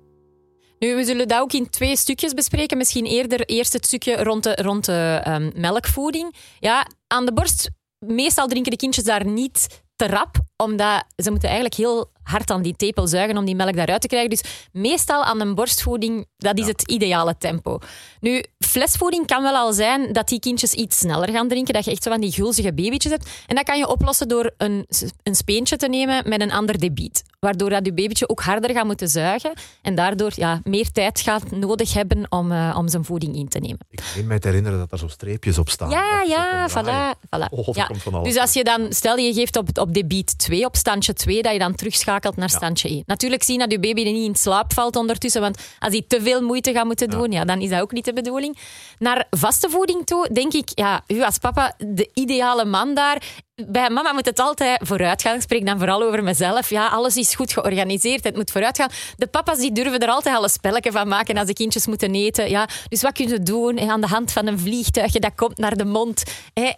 Nu, 0.79 0.95
we 0.95 1.03
zullen 1.03 1.27
dat 1.27 1.39
ook 1.41 1.53
in 1.53 1.69
twee 1.69 1.97
stukjes 1.97 2.33
bespreken. 2.33 2.77
Misschien 2.77 3.05
eerder 3.05 3.45
eerst 3.45 3.73
het 3.73 3.85
stukje 3.85 4.23
rond 4.23 4.43
de, 4.43 4.55
rond 4.55 4.85
de 4.85 5.21
ehm, 5.23 5.51
melkvoeding. 5.55 6.35
Ja, 6.59 6.87
aan 7.07 7.25
de 7.25 7.33
borst, 7.33 7.69
meestal 7.99 8.47
drinken 8.47 8.71
de 8.71 8.77
kindjes 8.77 9.03
daar 9.03 9.25
niet 9.25 9.83
te 9.95 10.07
rap, 10.07 10.37
omdat 10.57 11.03
ze 11.15 11.29
moeten 11.29 11.49
eigenlijk 11.49 11.77
heel 11.77 12.11
hard 12.25 12.51
aan 12.51 12.61
die 12.61 12.75
tepel 12.75 13.07
zuigen 13.07 13.37
om 13.37 13.45
die 13.45 13.55
melk 13.55 13.75
daaruit 13.75 14.01
te 14.01 14.07
krijgen. 14.07 14.29
Dus 14.29 14.43
meestal 14.71 15.23
aan 15.23 15.41
een 15.41 15.55
borstvoeding, 15.55 16.25
dat 16.37 16.59
is 16.59 16.67
het 16.67 16.81
ideale 16.81 17.37
tempo. 17.37 17.79
Nu, 18.19 18.43
flesvoeding 18.59 19.27
kan 19.27 19.41
wel 19.41 19.55
al 19.55 19.73
zijn 19.73 20.13
dat 20.13 20.27
die 20.27 20.39
kindjes 20.39 20.73
iets 20.73 20.97
sneller 20.97 21.29
gaan 21.29 21.47
drinken, 21.47 21.73
dat 21.73 21.85
je 21.85 21.91
echt 21.91 22.03
zo 22.03 22.09
van 22.09 22.21
die 22.21 22.31
gulzige 22.31 22.73
babytjes 22.73 23.11
hebt. 23.11 23.29
En 23.47 23.55
dat 23.55 23.65
kan 23.65 23.77
je 23.77 23.87
oplossen 23.87 24.27
door 24.27 24.53
een, 24.57 24.87
een 25.23 25.35
speentje 25.35 25.77
te 25.77 25.87
nemen 25.87 26.29
met 26.29 26.41
een 26.41 26.51
ander 26.51 26.79
debiet. 26.79 27.23
Waardoor 27.39 27.69
dat 27.69 27.85
je 27.85 27.93
babytje 27.93 28.29
ook 28.29 28.41
harder 28.41 28.71
gaat 28.71 28.85
moeten 28.85 29.07
zuigen 29.07 29.53
en 29.81 29.95
daardoor 29.95 30.31
ja, 30.35 30.59
meer 30.63 30.91
tijd 30.91 31.19
gaat 31.19 31.51
nodig 31.51 31.93
hebben 31.93 32.25
om, 32.29 32.51
eh, 32.51 32.75
om 32.77 32.87
zijn 32.87 33.05
voeding 33.05 33.35
in 33.35 33.47
te 33.47 33.59
nemen. 33.59 33.79
Ik 33.89 34.03
meen 34.15 34.27
mij 34.27 34.39
te 34.39 34.47
herinneren 34.47 34.79
dat 34.79 34.91
er 34.91 34.97
zo 34.97 35.07
streepjes 35.07 35.57
op 35.57 35.69
staan. 35.69 35.89
Ja, 35.89 36.21
ja, 36.27 36.69
voilà. 36.69 37.19
voilà. 37.25 37.49
Oh, 37.49 37.67
ja. 37.73 37.89
Dus 38.23 38.37
als 38.37 38.53
je 38.53 38.63
dan, 38.63 38.93
stel 38.93 39.17
je 39.17 39.33
geeft 39.33 39.57
op, 39.57 39.77
op 39.77 39.93
debiet 39.93 40.37
2, 40.37 40.65
op 40.65 40.75
standje 40.75 41.13
2, 41.13 41.41
dat 41.41 41.53
je 41.53 41.59
dan 41.59 41.75
terugschakelt 42.21 42.35
naar 42.35 42.49
standje 42.49 42.89
1. 42.89 43.03
Natuurlijk 43.05 43.43
zien 43.43 43.59
dat 43.59 43.71
je 43.71 43.79
baby 43.79 44.05
er 44.05 44.11
niet 44.11 44.27
in 44.27 44.35
slaap 44.35 44.73
valt 44.73 44.95
ondertussen, 44.95 45.41
want 45.41 45.57
als 45.79 45.93
hij 45.93 46.03
te 46.07 46.21
veel 46.21 46.41
moeite 46.41 46.71
gaat 46.71 46.85
moeten 46.85 47.09
doen, 47.09 47.31
ja. 47.31 47.45
dan 47.45 47.61
is 47.61 47.69
dat 47.69 47.81
ook 47.81 47.91
niet 47.91 48.05
de 48.05 48.13
bedoeling. 48.13 48.57
Naar 48.99 49.27
vaste 49.29 49.69
voeding 49.69 50.05
toe, 50.05 50.29
denk 50.33 50.53
ik, 50.53 50.69
ja, 50.73 51.01
u 51.07 51.23
als 51.23 51.37
papa, 51.37 51.73
de 51.77 52.09
ideale 52.13 52.65
man 52.65 52.93
daar. 52.93 53.21
Bij 53.67 53.89
mama 53.89 54.13
moet 54.13 54.25
het 54.25 54.39
altijd 54.39 54.79
vooruit 54.83 55.21
gaan. 55.21 55.35
Ik 55.35 55.41
spreek 55.41 55.65
dan 55.65 55.77
vooral 55.77 56.03
over 56.03 56.23
mezelf. 56.23 56.69
Ja, 56.69 56.87
alles 56.87 57.17
is 57.17 57.35
goed 57.35 57.53
georganiseerd, 57.53 58.23
het 58.23 58.35
moet 58.35 58.51
vooruit 58.51 58.77
gaan. 58.77 58.89
De 59.17 59.27
papa's 59.27 59.57
die 59.57 59.71
durven 59.71 59.99
er 59.99 60.09
altijd 60.09 60.35
al 60.35 60.43
een 60.43 60.49
spelletje 60.49 60.91
van 60.91 61.07
maken 61.07 61.37
als 61.37 61.47
de 61.47 61.53
kindjes 61.53 61.87
moeten 61.87 62.13
eten. 62.13 62.49
Ja, 62.49 62.67
dus 62.89 63.01
wat 63.01 63.13
kun 63.13 63.27
je 63.27 63.39
doen 63.39 63.79
aan 63.79 64.01
de 64.01 64.07
hand 64.07 64.31
van 64.31 64.47
een 64.47 64.59
vliegtuigje 64.59 65.19
dat 65.19 65.35
komt 65.35 65.57
naar 65.57 65.75
de 65.75 65.85
mond? 65.85 66.23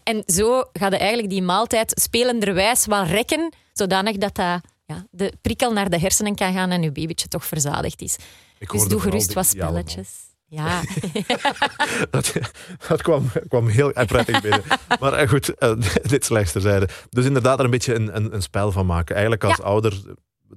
En 0.03 0.23
zo 0.25 0.63
gaat 0.73 0.93
eigenlijk 0.93 1.29
die 1.29 1.41
maaltijd 1.41 2.01
spelenderwijs 2.01 2.85
wel 2.85 3.03
rekken, 3.03 3.53
zodanig 3.73 4.17
dat 4.17 4.35
dat, 4.35 4.61
ja, 4.87 5.05
de 5.11 5.33
prikkel 5.41 5.73
naar 5.73 5.89
de 5.89 5.99
hersenen 5.99 6.35
kan 6.35 6.53
gaan 6.53 6.69
en 6.71 6.81
je 6.81 6.91
babytje 6.91 7.27
toch 7.27 7.45
verzadigd 7.45 8.01
is. 8.01 8.15
Ik 8.59 8.71
Dus 8.71 8.87
doe 8.87 8.99
gerust 8.99 9.33
wat 9.33 9.45
spelletjes. 9.45 10.09
Ja, 10.49 10.81
Dat, 12.11 12.33
dat 12.87 13.01
kwam, 13.01 13.31
kwam 13.47 13.67
heel 13.67 13.91
prettig 14.05 14.41
binnen. 14.41 14.63
Maar 14.99 15.13
eh, 15.13 15.29
goed, 15.29 15.53
eh, 15.57 15.73
dit 16.09 16.25
slechts 16.25 16.51
terzijde. 16.51 16.89
Dus 17.09 17.25
inderdaad 17.25 17.59
er 17.59 17.65
een 17.65 17.71
beetje 17.71 17.95
een, 17.95 18.15
een, 18.15 18.33
een 18.33 18.41
spel 18.41 18.71
van 18.71 18.85
maken. 18.85 19.13
Eigenlijk 19.15 19.43
als 19.43 19.57
Ja. 19.57 19.63
ouder 19.63 20.03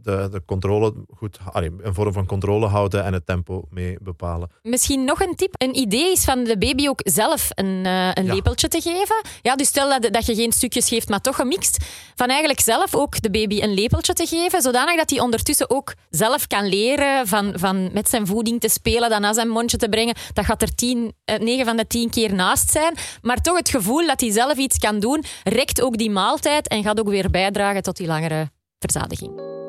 de, 0.02 0.28
de 0.30 0.42
controle 0.46 0.94
goed, 1.16 1.38
een 1.52 1.94
vorm 1.94 2.12
van 2.12 2.26
controle 2.26 2.66
houden 2.66 3.04
en 3.04 3.12
het 3.12 3.26
tempo 3.26 3.64
mee 3.70 3.96
bepalen. 4.02 4.50
Misschien 4.62 5.04
nog 5.04 5.20
een 5.20 5.34
tip. 5.34 5.54
Een 5.58 5.76
idee 5.76 6.12
is 6.12 6.24
van 6.24 6.44
de 6.44 6.58
baby 6.58 6.88
ook 6.88 7.00
zelf 7.04 7.48
een, 7.54 7.80
eh, 7.86 8.10
een 8.14 8.24
Ja. 8.24 8.34
lepeltje 8.34 8.68
te 8.68 8.80
geven. 8.80 9.22
Ja, 9.42 9.56
dus 9.56 9.66
stel 9.68 10.00
dat, 10.00 10.12
dat 10.12 10.26
je 10.26 10.34
geen 10.34 10.52
stukjes 10.52 10.88
geeft, 10.88 11.08
maar 11.08 11.20
toch 11.20 11.36
gemixt. 11.36 11.84
Van 12.14 12.28
eigenlijk 12.28 12.60
zelf 12.60 12.94
ook 12.94 13.20
de 13.22 13.30
baby 13.30 13.62
een 13.62 13.74
lepeltje 13.74 14.12
te 14.12 14.26
geven, 14.26 14.62
zodanig 14.62 14.96
dat 14.96 15.10
hij 15.10 15.20
ondertussen 15.20 15.70
ook 15.70 15.94
zelf 16.10 16.46
kan 16.46 16.66
leren 16.68 17.26
van, 17.26 17.52
van 17.56 17.92
met 17.92 18.08
zijn 18.08 18.26
voeding 18.26 18.60
te 18.60 18.68
spelen, 18.68 19.10
dan 19.10 19.20
naar 19.20 19.34
zijn 19.34 19.48
mondje 19.48 19.76
te 19.76 19.88
brengen. 19.88 20.14
Dat 20.32 20.44
gaat 20.44 20.62
er 20.62 20.74
tien, 20.74 21.12
eh, 21.24 21.38
negen 21.38 21.64
van 21.64 21.76
de 21.76 21.86
tien 21.86 22.10
keer 22.10 22.34
naast 22.34 22.70
zijn. 22.70 22.94
Maar 23.22 23.40
toch 23.40 23.56
het 23.56 23.68
gevoel 23.68 24.06
dat 24.06 24.20
hij 24.20 24.30
zelf 24.30 24.56
iets 24.56 24.78
kan 24.78 25.00
doen, 25.00 25.24
rekt 25.44 25.82
ook 25.82 25.98
die 25.98 26.10
maaltijd 26.10 26.68
en 26.68 26.82
gaat 26.82 27.00
ook 27.00 27.08
weer 27.08 27.30
bijdragen 27.30 27.82
tot 27.82 27.96
die 27.96 28.06
langere 28.06 28.50
verzadiging. 28.78 29.59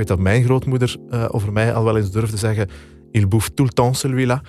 Weet 0.00 0.08
dat 0.08 0.18
mijn 0.18 0.44
grootmoeder 0.44 0.96
eh, 1.10 1.26
over 1.30 1.52
mij 1.52 1.74
al 1.74 1.84
wel 1.84 1.96
eens 1.96 2.10
durfde 2.10 2.36
zeggen: 2.36 2.68
Il 3.10 3.28
bouffe 3.28 3.54
tout 3.54 3.68
le 3.68 3.74
temps 3.74 4.00
celui-là. 4.00 4.40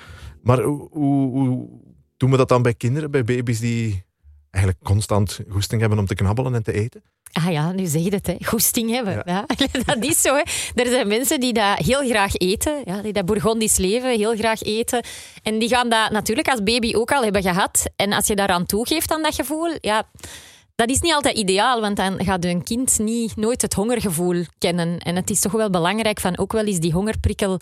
Maar 0.44 0.62
hoe, 0.62 0.88
hoe, 0.92 1.40
hoe 1.40 1.70
doen 2.18 2.32
we 2.32 2.38
dat 2.38 2.50
dan 2.50 2.62
bij 2.62 2.74
kinderen, 2.74 3.12
bij 3.12 3.24
baby's 3.24 3.60
die 3.60 4.04
eigenlijk 4.50 4.84
constant 4.84 5.40
goesting 5.50 5.82
hebben 5.82 6.00
om 6.00 6.06
te 6.06 6.16
knabbelen 6.16 6.56
en 6.56 6.64
te 6.64 6.72
eten? 6.72 7.04
Ah 7.32 7.52
ja, 7.52 7.72
nu 7.72 7.86
zeg 7.86 8.04
je 8.04 8.10
het, 8.10 8.28
hè. 8.28 8.36
goesting 8.42 8.90
hebben. 8.90 9.22
Ja. 9.26 9.46
Dat 9.86 10.04
is 10.04 10.22
zo. 10.22 10.36
Hè. 10.36 10.42
Er 10.82 10.90
zijn 10.90 11.08
mensen 11.08 11.40
die 11.40 11.54
dat 11.54 11.78
heel 11.78 12.08
graag 12.10 12.36
eten, 12.36 12.82
ja, 12.86 13.02
die 13.02 13.14
dat 13.14 13.26
Bourgondisch 13.26 13.78
leven 13.78 14.18
heel 14.18 14.36
graag 14.36 14.62
eten. 14.62 15.04
En 15.44 15.60
die 15.60 15.70
gaan 15.70 15.90
dat 15.90 16.12
natuurlijk 16.12 16.48
als 16.48 16.64
baby 16.64 16.96
ook 16.96 17.12
al 17.12 17.24
hebben 17.24 17.42
gehad. 17.42 17.84
En 17.96 18.14
als 18.14 18.28
je 18.28 18.36
daaraan 18.36 18.66
toegeeft 18.66 19.12
aan 19.12 19.22
dat 19.22 19.36
gevoel, 19.36 19.78
ja, 19.82 20.10
dat 20.82 20.90
is 20.90 21.02
niet 21.02 21.14
altijd 21.14 21.38
ideaal, 21.38 21.82
want 21.82 21.96
dan 21.96 22.24
gaat 22.24 22.46
een 22.46 22.64
kind 22.64 23.00
niet, 23.00 23.36
nooit 23.36 23.62
het 23.62 23.74
hongergevoel 23.74 24.44
kennen. 24.58 24.98
En 24.98 25.16
het 25.16 25.30
is 25.30 25.40
toch 25.40 25.52
wel 25.52 25.70
belangrijk 25.70 26.20
van 26.20 26.38
ook 26.38 26.52
wel 26.52 26.66
eens 26.66 26.80
die 26.80 26.92
hongerprikkel 26.92 27.60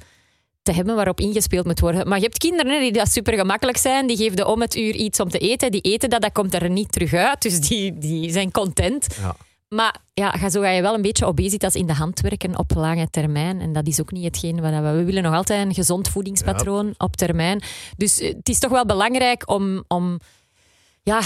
te 0.64 0.72
hebben 0.72 0.96
waarop 0.96 1.20
ingespeeld 1.20 1.66
moet 1.66 1.80
worden. 1.80 2.08
Maar 2.08 2.18
je 2.18 2.24
hebt 2.24 2.38
kinderen 2.38 2.80
die 2.80 2.92
dat 2.92 3.12
super 3.12 3.34
gemakkelijk 3.34 3.78
zijn, 3.78 4.08
die 4.08 4.18
geven 4.18 4.48
om 4.48 4.62
het 4.62 4.76
uur 4.76 4.94
iets 4.94 5.20
om 5.20 5.30
te 5.30 5.38
eten, 5.38 5.72
die 5.72 5.82
eten 5.82 6.10
dat, 6.10 6.22
dat 6.22 6.32
komt 6.32 6.54
er 6.54 6.70
niet 6.70 6.92
terug 6.92 7.14
uit, 7.14 7.42
dus 7.42 7.60
die, 7.60 7.98
die 7.98 8.32
zijn 8.32 8.52
content. 8.52 9.08
Ja. 9.22 9.36
Maar 9.70 9.96
ja, 10.14 10.50
zo 10.50 10.62
ga 10.62 10.70
je 10.70 10.82
wel 10.82 10.94
een 10.94 11.02
beetje 11.02 11.26
obesitas 11.26 11.76
in 11.76 11.88
de 11.88 11.94
hand 11.94 12.22
werken 12.22 12.58
op 12.58 12.76
lange 12.76 13.10
termijn. 13.10 13.62
En 13.62 13.74
dat 13.74 13.88
is 13.88 14.02
ook 14.02 14.12
niet 14.12 14.24
hetgeen 14.24 14.62
wat 14.62 14.72
we... 14.72 14.92
We 14.92 15.04
willen 15.04 15.24
nog 15.24 15.34
altijd 15.34 15.68
een 15.68 15.74
gezond 15.74 16.08
voedingspatroon 16.08 16.94
op 16.98 17.16
termijn. 17.16 17.62
Dus 17.98 18.20
het 18.20 18.50
is 18.50 18.60
toch 18.60 18.72
wel 18.72 18.86
belangrijk 18.86 19.50
om... 19.50 19.84
om 19.88 20.20
ja, 21.04 21.22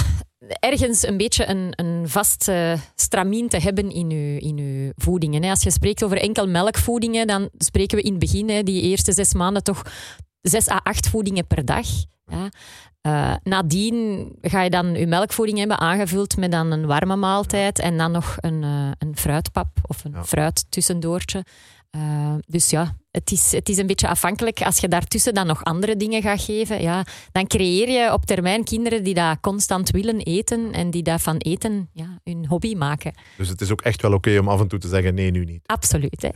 ergens 0.60 1.08
een 1.08 1.18
beetje 1.18 1.48
een, 1.48 1.74
een 1.76 2.10
vast 2.10 2.48
eh, 2.48 2.74
stramien 2.96 3.50
te 3.50 3.58
hebben 3.58 3.92
in 3.92 4.10
je, 4.10 4.40
in 4.40 4.58
uw 4.58 4.92
voedingen. 4.96 5.44
hè. 5.44 5.50
Als 5.50 5.64
je 5.64 5.72
spreekt 5.72 6.04
over 6.04 6.18
enkel 6.18 6.48
melkvoedingen, 6.48 7.28
dan 7.28 7.50
spreken 7.58 7.98
we 7.98 8.04
in 8.04 8.12
het 8.12 8.20
begin, 8.20 8.50
hè, 8.50 8.64
die 8.64 8.82
eerste 8.82 9.12
zes 9.14 9.34
maanden, 9.34 9.64
toch 9.64 9.82
zes 10.42 10.70
à 10.70 10.80
acht 10.84 11.10
voedingen 11.10 11.48
per 11.48 11.66
dag. 11.66 11.88
Ja. 12.26 12.50
Eh, 13.02 13.36
nadien 13.44 14.28
ga 14.42 14.62
je 14.62 14.70
dan 14.70 14.94
je 14.96 15.08
melkvoeding 15.08 15.58
hebben 15.58 15.78
aangevuld 15.80 16.38
met 16.38 16.52
dan 16.52 16.72
een 16.72 16.86
warme 16.86 17.16
maaltijd 17.16 17.80
en 17.80 17.98
dan 17.98 18.12
nog 18.12 18.36
een, 18.40 18.64
eh, 18.64 18.92
een 18.98 19.18
fruitpap 19.18 19.68
of 19.88 20.04
een 20.04 20.12
Ja. 20.12 20.24
fruit 20.24 20.66
tussendoortje. 20.70 21.44
Dus 22.48 22.70
ja, 22.70 22.96
het 23.14 23.32
is, 23.32 23.52
het 23.52 23.70
is 23.70 23.78
een 23.78 23.88
beetje 23.88 24.08
afhankelijk. 24.08 24.62
Als 24.62 24.78
je 24.78 24.88
daartussen 24.88 25.34
dan 25.34 25.48
nog 25.48 25.64
andere 25.64 25.98
dingen 25.98 26.22
gaat 26.22 26.42
geven, 26.42 26.82
ja, 26.82 27.06
dan 27.32 27.48
creëer 27.48 27.90
je 27.90 28.14
op 28.14 28.26
termijn 28.26 28.64
kinderen 28.64 29.04
die 29.04 29.14
dat 29.14 29.38
constant 29.42 29.90
willen 29.92 30.20
eten 30.20 30.72
en 30.72 30.92
die 30.92 31.04
dat 31.04 31.22
van 31.22 31.38
eten 31.38 31.90
ja, 31.94 32.20
hun 32.24 32.48
hobby 32.48 32.76
maken. 32.76 33.14
Dus 33.38 33.50
het 33.50 33.62
is 33.62 33.72
ook 33.72 33.82
echt 33.82 34.02
wel 34.02 34.14
oké 34.14 34.40
om 34.40 34.48
af 34.50 34.60
en 34.60 34.68
toe 34.68 34.80
te 34.80 34.88
zeggen: 34.88 35.14
nee, 35.14 35.32
nu 35.32 35.46
niet. 35.46 35.62
Absoluut. 35.66 36.22
Hè. 36.22 36.30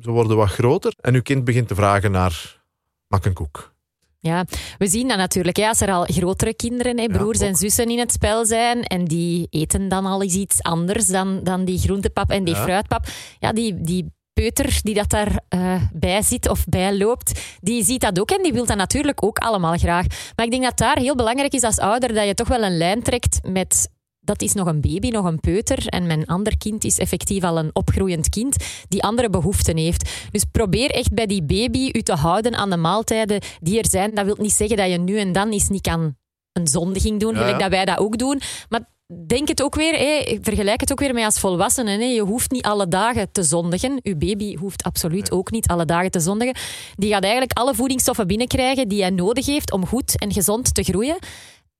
Ze 0.00 0.10
worden 0.10 0.36
wat 0.36 0.50
groter 0.50 0.92
en 1.00 1.14
uw 1.14 1.22
kind 1.22 1.44
begint 1.44 1.68
te 1.68 1.74
vragen 1.74 2.10
naar 2.10 2.62
mak 3.06 3.24
een 3.24 3.32
koek. 3.32 3.74
Ja, 4.18 4.44
we 4.78 4.88
zien 4.88 5.08
dat 5.08 5.16
natuurlijk. 5.16 5.56
Hè, 5.56 5.68
als 5.68 5.80
er 5.80 5.92
al 5.92 6.04
grotere 6.04 6.54
kinderen, 6.54 6.98
hè, 6.98 7.06
broers 7.06 7.38
en 7.38 7.54
zussen 7.56 7.88
in 7.90 7.98
het 7.98 8.12
spel 8.12 8.44
zijn 8.46 8.82
en 8.82 9.04
die 9.04 9.46
eten 9.50 9.88
dan 9.88 10.06
al 10.06 10.22
eens 10.22 10.34
iets 10.34 10.62
anders 10.62 11.06
dan, 11.06 11.40
dan 11.42 11.64
die 11.64 11.78
groentepap 11.78 12.30
en 12.30 12.44
die 12.44 12.54
Ja. 12.54 12.62
fruitpap. 12.62 13.06
Ja, 13.38 13.52
die, 13.52 13.80
die 13.80 14.12
peuter 14.32 14.80
die 14.82 14.94
dat 14.94 15.10
daarbij 15.10 15.40
bij 15.48 15.88
bij 15.92 16.22
zit 16.22 16.48
of 16.48 16.64
bij 16.64 16.96
loopt, 16.96 17.40
die 17.60 17.84
ziet 17.84 18.00
dat 18.00 18.20
ook 18.20 18.30
en 18.30 18.42
die 18.42 18.52
wil 18.52 18.66
dat 18.66 18.76
natuurlijk 18.76 19.24
ook 19.24 19.38
allemaal 19.38 19.78
graag. 19.78 20.06
Maar 20.36 20.44
ik 20.44 20.50
denk 20.50 20.62
dat 20.62 20.78
daar 20.78 20.98
heel 20.98 21.14
belangrijk 21.14 21.52
is 21.52 21.62
als 21.62 21.78
ouder 21.78 22.14
dat 22.14 22.26
je 22.26 22.34
toch 22.34 22.48
wel 22.48 22.62
een 22.62 22.76
lijn 22.76 23.02
trekt 23.02 23.38
met 23.42 23.90
dat 24.24 24.42
is 24.42 24.52
nog 24.52 24.66
een 24.66 24.80
baby, 24.80 25.08
nog 25.08 25.24
een 25.24 25.40
peuter. 25.40 25.86
En 25.86 26.06
mijn 26.06 26.26
ander 26.26 26.56
kind 26.58 26.84
is 26.84 26.98
effectief 26.98 27.42
al 27.42 27.58
een 27.58 27.70
opgroeiend 27.72 28.28
kind 28.28 28.56
die 28.88 29.02
andere 29.02 29.30
behoeften 29.30 29.76
heeft. 29.76 30.28
Dus 30.30 30.44
probeer 30.52 30.90
echt 30.90 31.14
bij 31.14 31.26
die 31.26 31.42
baby 31.42 31.90
u 31.92 32.02
te 32.02 32.14
houden 32.14 32.54
aan 32.54 32.70
de 32.70 32.76
maaltijden 32.76 33.40
die 33.60 33.78
er 33.78 33.88
zijn. 33.88 34.14
Dat 34.14 34.24
wil 34.24 34.36
niet 34.38 34.52
zeggen 34.52 34.76
dat 34.76 34.90
je 34.90 34.98
nu 34.98 35.18
en 35.18 35.32
dan 35.32 35.50
eens 35.50 35.68
niet 35.68 35.80
kan 35.80 36.16
een 36.52 36.66
zondiging 36.66 37.20
doen, 37.20 37.34
Ja, 37.34 37.40
gelijk 37.40 37.58
dat 37.58 37.70
wij 37.70 37.84
dat 37.84 37.98
ook 37.98 38.18
doen. 38.18 38.40
Maar 38.68 38.91
denk 39.26 39.48
het 39.48 39.62
ook 39.62 39.74
weer, 39.74 39.94
vergelijk 40.42 40.80
het 40.80 40.92
ook 40.92 41.00
weer 41.00 41.14
met 41.14 41.24
als 41.24 41.40
volwassenen. 41.40 42.12
Je 42.14 42.20
hoeft 42.22 42.50
niet 42.50 42.62
alle 42.64 42.88
dagen 42.88 43.32
te 43.32 43.42
zondigen. 43.42 44.00
Uw 44.02 44.16
baby 44.16 44.56
hoeft 44.56 44.82
absoluut 44.82 45.30
ook 45.32 45.50
niet 45.50 45.66
alle 45.66 45.84
dagen 45.84 46.10
te 46.10 46.20
zondigen. 46.20 46.54
Die 46.94 47.12
gaat 47.12 47.22
eigenlijk 47.22 47.52
alle 47.58 47.74
voedingsstoffen 47.74 48.26
binnenkrijgen 48.26 48.88
die 48.88 49.00
hij 49.00 49.10
nodig 49.10 49.46
heeft 49.46 49.72
om 49.72 49.86
goed 49.86 50.18
en 50.18 50.32
gezond 50.32 50.74
te 50.74 50.82
groeien. 50.82 51.18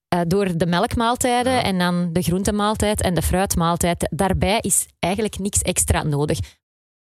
Eh, 0.08 0.20
door 0.26 0.56
de 0.56 0.66
melkmaaltijden 0.66 1.52
Ja. 1.52 1.62
en 1.62 1.78
dan 1.78 2.12
de 2.12 2.22
groentemaaltijd 2.22 3.02
en 3.02 3.14
de 3.14 3.22
fruitmaaltijd. 3.22 4.08
Daarbij 4.10 4.58
is 4.60 4.86
eigenlijk 4.98 5.38
niks 5.38 5.62
extra 5.62 6.02
nodig. 6.02 6.38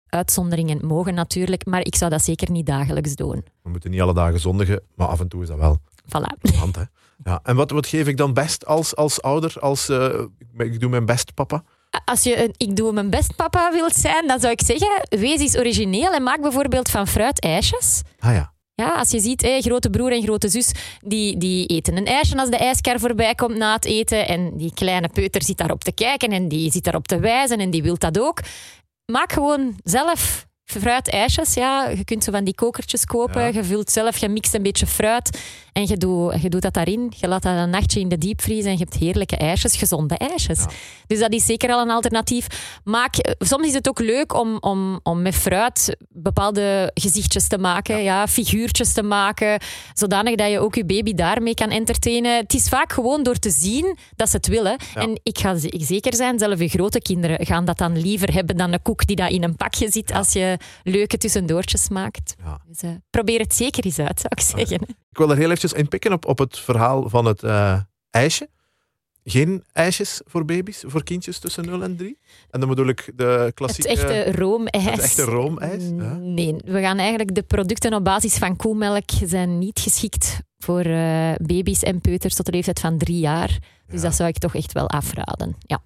Uitzonderingen 0.10 0.86
mogen 0.86 1.14
natuurlijk, 1.14 1.66
maar 1.66 1.86
ik 1.86 1.96
zou 1.96 2.12
dat 2.12 2.24
zeker 2.24 2.52
niet 2.52 2.66
dagelijks 2.66 3.16
doen. 3.16 3.46
We 3.64 3.70
moeten 3.70 3.92
niet 3.92 4.02
alle 4.02 4.14
dagen 4.14 4.40
zondigen, 4.40 4.82
maar 4.96 5.08
af 5.08 5.20
en 5.20 5.28
toe 5.28 5.42
is 5.42 5.48
dat 5.48 5.58
wel 5.58 5.78
Voilà. 6.06 6.56
hand. 6.58 6.76
Hè? 6.76 6.82
Ja. 7.24 7.40
En 7.44 7.56
wat, 7.56 7.72
wat 7.72 7.88
geef 7.88 8.08
ik 8.08 8.18
dan 8.18 8.34
best 8.34 8.66
als, 8.66 8.96
als 8.96 9.22
ouder? 9.22 9.54
Als, 9.60 9.90
eh, 9.90 10.20
ik- 10.58 10.80
doe 10.80 10.90
mijn 10.90 11.06
best, 11.06 11.34
papa. 11.34 11.64
Als 12.06 12.24
je 12.24 12.44
een 12.44 12.54
ik 12.58 12.76
doe 12.76 12.92
mijn 12.92 13.10
best 13.10 13.36
papa 13.36 13.72
wilt 13.72 13.96
zijn, 13.96 14.28
dan 14.28 14.40
zou 14.40 14.52
ik 14.54 14.62
zeggen, 14.66 15.06
wees 15.10 15.40
eens 15.40 15.58
origineel 15.58 16.12
en 16.14 16.24
maak 16.24 16.42
bijvoorbeeld 16.42 16.90
van 16.90 17.08
fruit 17.08 17.40
ijsjes. 17.40 18.02
Ah 18.20 18.34
ja. 18.34 18.54
Ja, 18.76 18.96
als 18.96 19.12
je 19.12 19.20
ziet, 19.20 19.42
hé, 19.42 19.62
grote 19.62 19.90
broer 19.90 20.12
en 20.12 20.22
grote 20.24 20.50
zus, 20.50 20.72
die, 21.02 21.38
die 21.38 21.66
eten 21.66 21.98
een 21.98 22.06
ijsje 22.06 22.38
als 22.38 22.50
de 22.50 22.58
ijskar 22.58 23.00
voorbij 23.00 23.36
komt 23.36 23.58
na 23.58 23.74
het 23.74 23.86
eten. 23.86 24.28
En 24.28 24.58
die 24.58 24.74
kleine 24.74 25.10
peuter 25.10 25.44
zit 25.44 25.58
daarop 25.58 25.84
te 25.84 25.92
kijken 25.92 26.30
en 26.30 26.48
die 26.48 26.72
zit 26.72 26.84
daarop 26.84 27.08
te 27.08 27.20
wijzen 27.20 27.60
en 27.60 27.70
die 27.70 27.84
wil 27.84 27.98
dat 27.98 28.20
ook. 28.20 28.40
Maak 29.12 29.32
gewoon 29.34 29.76
zelf 29.84 30.46
fruitijsjes. 30.64 31.54
Ja. 31.54 31.90
Je 31.90 32.04
kunt 32.06 32.24
zo 32.24 32.32
van 32.32 32.44
die 32.44 32.56
kokertjes 32.56 33.06
kopen. 33.06 33.42
Ja. 33.42 33.48
Je 33.48 33.64
vult 33.64 33.92
zelf, 33.92 34.18
je 34.18 34.30
mixt 34.30 34.54
een 34.54 34.64
beetje 34.64 34.88
fruit 34.88 35.40
en 35.76 35.88
je 35.88 35.98
doet, 35.98 36.42
je 36.42 36.50
doet 36.50 36.62
dat 36.62 36.74
daarin. 36.74 37.12
Je 37.18 37.28
laat 37.28 37.44
dat 37.44 37.58
een 37.58 37.70
nachtje 37.70 38.00
in 38.00 38.08
de 38.10 38.18
diepvries 38.18 38.66
en 38.66 38.72
je 38.72 38.78
hebt 38.78 38.94
heerlijke 38.94 39.38
ijsjes, 39.38 39.76
gezonde 39.76 40.18
ijsjes. 40.18 40.60
Ja. 40.60 40.68
Dus 41.08 41.20
dat 41.20 41.34
is 41.34 41.46
zeker 41.46 41.70
al 41.70 41.82
een 41.82 41.90
alternatief. 41.90 42.48
Maak, 42.84 43.16
soms 43.40 43.68
is 43.68 43.74
het 43.74 43.90
ook 43.90 44.00
leuk 44.00 44.34
om, 44.34 44.58
om, 44.60 45.00
om 45.04 45.22
met 45.22 45.36
fruit 45.36 45.96
bepaalde 46.10 46.92
gezichtjes 46.94 47.48
te 47.48 47.58
maken, 47.58 48.04
ja. 48.04 48.28
figuurtjes 48.28 48.94
te 48.94 49.04
maken, 49.04 49.60
zodanig 49.94 50.36
dat 50.36 50.52
je 50.52 50.60
ook 50.60 50.76
je 50.76 50.86
baby 50.86 51.14
daarmee 51.14 51.54
kan 51.54 51.70
entertainen. 51.70 52.38
Het 52.38 52.54
is 52.54 52.68
vaak 52.70 52.94
gewoon 52.94 53.24
door 53.24 53.36
te 53.40 53.50
zien 53.50 53.98
dat 54.16 54.30
ze 54.30 54.36
het 54.36 54.48
willen. 54.48 54.78
Ja. 54.94 55.02
En 55.02 55.20
ik 55.24 55.38
ga 55.38 55.56
ze- 55.58 55.74
zeker 55.78 56.16
zijn, 56.16 56.40
zelf 56.40 56.60
je 56.60 56.68
grote 56.68 57.02
kinderen 57.02 57.46
gaan 57.46 57.66
dat 57.66 57.78
dan 57.78 57.98
liever 58.02 58.34
hebben 58.34 58.58
dan 58.58 58.74
een 58.74 58.82
koek 58.82 59.06
die 59.06 59.16
dat 59.16 59.30
in 59.32 59.44
een 59.44 59.56
pakje 59.56 59.92
zit 59.92 60.12
als 60.14 60.34
je 60.34 60.58
leuke 60.84 61.18
tussendoortjes 61.18 61.90
maakt. 61.90 62.36
Dus, 62.68 62.82
eh, 62.82 62.90
probeer 63.10 63.40
het 63.40 63.56
zeker 63.56 63.86
eens 63.86 64.00
uit, 64.00 64.20
zou 64.20 64.34
ik 64.36 64.68
zeggen. 64.68 64.88
Ik 65.12 65.22
wil 65.22 65.32
er 65.32 65.38
heel 65.38 65.52
eventjes 65.66 65.82
in 65.84 65.88
pikken 65.88 66.14
op, 66.14 66.26
op 66.26 66.38
het 66.38 66.60
verhaal 66.60 67.10
van 67.10 67.26
het 67.26 67.44
eh, 67.44 67.80
ijsje. 68.10 68.50
Geen 69.24 69.64
ijsjes 69.72 70.22
voor 70.26 70.46
baby's, 70.46 70.84
voor 70.88 71.04
kindjes 71.04 71.40
tussen 71.40 71.66
0 71.66 71.84
en 71.84 71.96
3. 71.98 72.20
En 72.50 72.60
dan 72.60 72.70
bedoel 72.70 72.88
ik 72.88 73.12
de 73.16 73.24
Het 73.24 73.54
klassieke... 73.54 73.90
echte 73.90 74.32
roomijs. 74.32 74.84
het 74.84 75.00
echte 75.00 75.24
roomijs, 75.24 75.84
ja. 75.84 76.14
Nee, 76.14 76.56
we 76.66 76.82
gaan 76.82 76.98
eigenlijk 76.98 77.36
de 77.36 77.44
producten 77.44 77.94
op 77.94 78.04
basis 78.04 78.38
van 78.38 78.56
koemelk 78.56 79.10
zijn 79.26 79.60
niet 79.60 79.80
geschikt 79.80 80.40
voor 80.58 80.80
eh, 80.86 81.34
baby's 81.42 81.82
en 81.82 82.02
peuters 82.02 82.36
tot 82.36 82.46
de 82.46 82.52
leeftijd 82.52 82.80
van 82.80 82.98
drie 82.98 83.20
jaar. 83.20 83.58
Dus 83.88 84.02
Ja. 84.02 84.08
dat 84.08 84.16
zou 84.16 84.30
ik 84.30 84.38
toch 84.38 84.56
echt 84.56 84.72
wel 84.72 84.90
afraden. 84.90 85.56
Ja. 85.60 85.84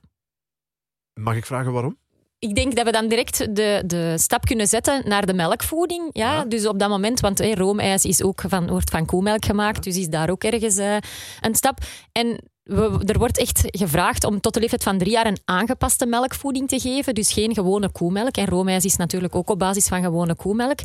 Mag 1.14 1.36
ik 1.36 1.46
vragen 1.46 1.72
waarom? 1.72 1.98
Ik 2.40 2.56
denk 2.56 2.76
dat 2.76 2.86
we 2.86 2.92
dan 2.92 3.08
direct 3.08 3.56
de, 3.56 3.84
de 3.86 4.14
stap 4.18 4.46
kunnen 4.46 4.68
zetten 4.68 5.02
naar 5.06 5.26
de 5.26 5.34
melkvoeding. 5.34 6.10
Ja? 6.12 6.34
Ja. 6.34 6.46
Dus 6.46 6.66
op 6.68 6.80
dat 6.80 6.90
moment, 6.90 7.20
want 7.20 7.38
hey, 7.38 7.54
roomijs 7.54 8.06
is 8.06 8.24
ook 8.24 8.44
van, 8.48 8.70
wordt 8.70 8.90
van 8.90 9.06
koemelk 9.06 9.46
gemaakt, 9.46 9.84
dus 9.84 9.98
is 9.98 10.08
daar 10.10 10.30
ook 10.30 10.44
ergens 10.44 10.78
eh, 10.78 10.98
een 11.42 11.56
stap. 11.56 11.78
En 12.12 12.40
we, 12.64 13.02
er 13.06 13.18
wordt 13.18 13.38
echt 13.38 13.62
gevraagd 13.66 14.24
om 14.24 14.40
tot 14.40 14.54
de 14.54 14.60
leeftijd 14.60 14.84
van 14.84 14.98
drie 14.98 15.12
jaar 15.12 15.26
een 15.26 15.40
aangepaste 15.46 16.06
melkvoeding 16.06 16.68
te 16.68 16.80
geven. 16.80 17.14
Dus 17.14 17.34
geen 17.34 17.54
gewone 17.54 17.92
koemelk. 17.92 18.38
En 18.38 18.46
roomijs 18.46 18.86
is 18.86 18.96
natuurlijk 18.96 19.36
ook 19.36 19.50
op 19.50 19.60
basis 19.60 19.88
van 19.88 20.02
gewone 20.02 20.36
koemelk. 20.36 20.80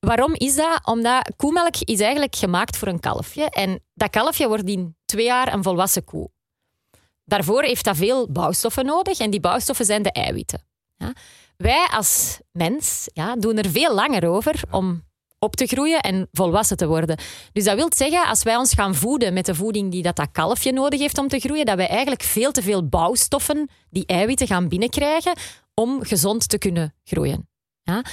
Waarom 0.00 0.34
is 0.34 0.56
dat? 0.56 0.80
Omdat 0.84 1.32
koemelk 1.36 1.76
is 1.76 2.00
eigenlijk 2.00 2.36
gemaakt 2.36 2.76
voor 2.76 2.88
een 2.88 3.00
kalfje. 3.00 3.50
En 3.50 3.80
dat 3.94 4.10
kalfje 4.10 4.48
wordt 4.48 4.68
in 4.68 4.96
twee 5.04 5.24
jaar 5.24 5.52
een 5.52 5.62
volwassen 5.62 6.04
koe. 6.04 6.30
Daarvoor 7.24 7.62
heeft 7.62 7.84
dat 7.84 7.96
veel 7.96 8.32
bouwstoffen 8.32 8.84
nodig. 8.84 9.18
En 9.18 9.30
die 9.30 9.40
bouwstoffen 9.40 9.84
zijn 9.84 10.02
de 10.02 10.12
eiwitten. 10.12 10.72
Ja? 10.96 11.12
wij 11.56 11.88
als 11.90 12.38
mens 12.52 13.08
ja, 13.12 13.36
doen 13.36 13.58
er 13.58 13.70
veel 13.70 13.94
langer 13.94 14.28
over 14.28 14.62
om 14.70 15.02
op 15.38 15.56
te 15.56 15.66
groeien 15.66 16.00
en 16.00 16.28
volwassen 16.32 16.76
te 16.76 16.86
worden. 16.86 17.18
Dus 17.52 17.64
dat 17.64 17.76
wil 17.76 17.90
zeggen, 17.96 18.26
als 18.26 18.42
wij 18.42 18.56
ons 18.56 18.72
gaan 18.72 18.94
voeden 18.94 19.32
met 19.32 19.46
de 19.46 19.54
voeding 19.54 19.90
die 19.90 20.02
dat, 20.02 20.16
dat 20.16 20.28
kalfje 20.32 20.72
nodig 20.72 21.00
heeft 21.00 21.18
om 21.18 21.28
te 21.28 21.38
groeien, 21.38 21.66
dat 21.66 21.76
wij 21.76 21.88
eigenlijk 21.88 22.22
veel 22.22 22.52
te 22.52 22.62
veel 22.62 22.88
bouwstoffen, 22.88 23.68
die 23.90 24.06
eiwitten, 24.06 24.46
gaan 24.46 24.68
binnenkrijgen 24.68 25.32
om 25.74 26.04
gezond 26.04 26.48
te 26.48 26.58
kunnen 26.58 26.94
groeien. 27.04 27.48
Ja? 27.82 28.04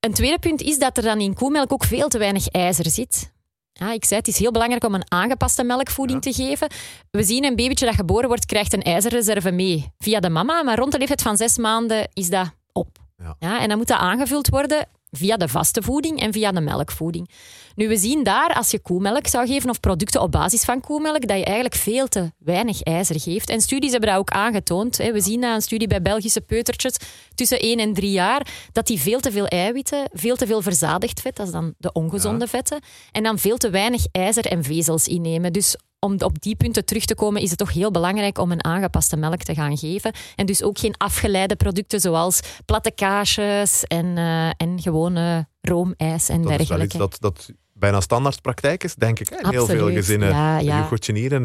Een 0.00 0.14
tweede 0.14 0.38
punt 0.38 0.62
is 0.62 0.78
dat 0.78 0.96
er 0.96 1.02
dan 1.02 1.20
in 1.20 1.34
koemelk 1.34 1.72
ook 1.72 1.84
veel 1.84 2.08
te 2.08 2.18
weinig 2.18 2.48
ijzer 2.48 2.90
zit. 2.90 3.32
Ja, 3.78 3.92
ik 3.92 4.04
zei, 4.04 4.20
het 4.20 4.28
is 4.28 4.38
heel 4.38 4.50
belangrijk 4.50 4.84
om 4.84 4.94
een 4.94 5.12
aangepaste 5.12 5.64
melkvoeding 5.64 6.22
te 6.22 6.32
geven. 6.32 6.68
We 7.10 7.22
zien 7.22 7.44
een 7.44 7.56
babytje 7.56 7.86
dat 7.86 7.94
geboren 7.94 8.28
wordt, 8.28 8.46
krijgt 8.46 8.72
een 8.72 8.82
ijzerreserve 8.82 9.50
mee 9.50 9.92
via 9.98 10.20
de 10.20 10.30
mama, 10.30 10.62
maar 10.62 10.78
rond 10.78 10.92
de 10.92 10.98
leeftijd 10.98 11.22
van 11.22 11.36
zes 11.36 11.56
maanden 11.56 12.08
is 12.12 12.30
dat 12.30 12.50
op. 12.72 12.98
Ja. 13.16 13.36
Ja, 13.38 13.60
en 13.60 13.68
dan 13.68 13.78
moet 13.78 13.86
dat 13.86 13.98
aangevuld 13.98 14.48
worden 14.48 14.86
via 15.10 15.36
de 15.36 15.48
vaste 15.48 15.82
voeding 15.82 16.20
en 16.20 16.32
via 16.32 16.52
de 16.52 16.60
melkvoeding. 16.60 17.30
Nu, 17.74 17.88
we 17.88 17.96
zien 17.96 18.22
daar, 18.22 18.54
als 18.54 18.70
je 18.70 18.78
koemelk 18.78 19.26
zou 19.26 19.46
geven 19.46 19.70
of 19.70 19.80
producten 19.80 20.22
op 20.22 20.32
basis 20.32 20.64
van 20.64 20.80
koemelk, 20.80 21.26
dat 21.26 21.38
je 21.38 21.44
eigenlijk 21.44 21.74
veel 21.74 22.08
te 22.08 22.32
weinig 22.38 22.82
ijzer 22.82 23.20
geeft. 23.20 23.48
En 23.48 23.60
studies 23.60 23.90
hebben 23.90 24.08
dat 24.08 24.18
ook 24.18 24.30
aangetoond. 24.30 24.98
hè. 24.98 25.12
We 25.12 25.20
zien 25.20 25.40
na 25.40 25.54
een 25.54 25.62
studie 25.62 25.88
bij 25.88 26.02
Belgische 26.02 26.40
peutertjes 26.40 26.96
tussen 27.34 27.58
1 27.58 27.78
en 27.78 27.94
3 27.94 28.10
jaar, 28.10 28.46
dat 28.72 28.86
die 28.86 29.00
veel 29.00 29.20
te 29.20 29.32
veel 29.32 29.46
eiwitten, 29.46 30.08
veel 30.12 30.36
te 30.36 30.46
veel 30.46 30.62
verzadigd 30.62 31.20
vet, 31.20 31.36
dat 31.36 31.46
is 31.46 31.52
dan 31.52 31.74
de 31.78 31.92
ongezonde 31.92 32.46
vetten, 32.46 32.80
en 33.12 33.22
dan 33.22 33.38
veel 33.38 33.56
te 33.56 33.70
weinig 33.70 34.06
ijzer 34.12 34.46
en 34.46 34.64
vezels 34.64 35.08
innemen. 35.08 35.52
Dus 35.52 35.76
om 36.00 36.20
op 36.20 36.42
die 36.42 36.56
punten 36.56 36.84
terug 36.84 37.04
te 37.04 37.14
komen, 37.14 37.42
is 37.42 37.50
het 37.50 37.58
toch 37.58 37.72
heel 37.72 37.90
belangrijk 37.90 38.38
om 38.38 38.52
een 38.52 38.64
aangepaste 38.64 39.16
melk 39.16 39.42
te 39.42 39.54
gaan 39.54 39.76
geven. 39.76 40.12
En 40.36 40.46
dus 40.46 40.62
ook 40.62 40.78
geen 40.78 40.96
afgeleide 40.96 41.56
producten 41.56 42.00
zoals 42.00 42.40
platte 42.64 42.90
kaasjes 42.90 43.84
en, 43.84 44.18
eh, 44.18 44.48
en 44.56 44.80
gewone 44.80 45.46
roomijs 45.60 46.28
en 46.28 46.42
Dat 46.42 46.60
is 46.60 46.68
wel 46.68 46.80
iets 46.80 46.92
dergelijke. 46.92 46.98
dat, 46.98 47.16
dat 47.20 47.50
bijna 47.78 48.00
standaard 48.00 48.42
praktijk 48.42 48.84
is, 48.84 48.94
denk 48.94 49.18
ik. 49.20 49.30
In 49.30 49.48
heel 49.50 49.66
veel 49.66 49.90
gezinnen. 49.90 50.28
Ja, 50.28 50.58
ja. 50.58 50.76
En, 50.76 50.86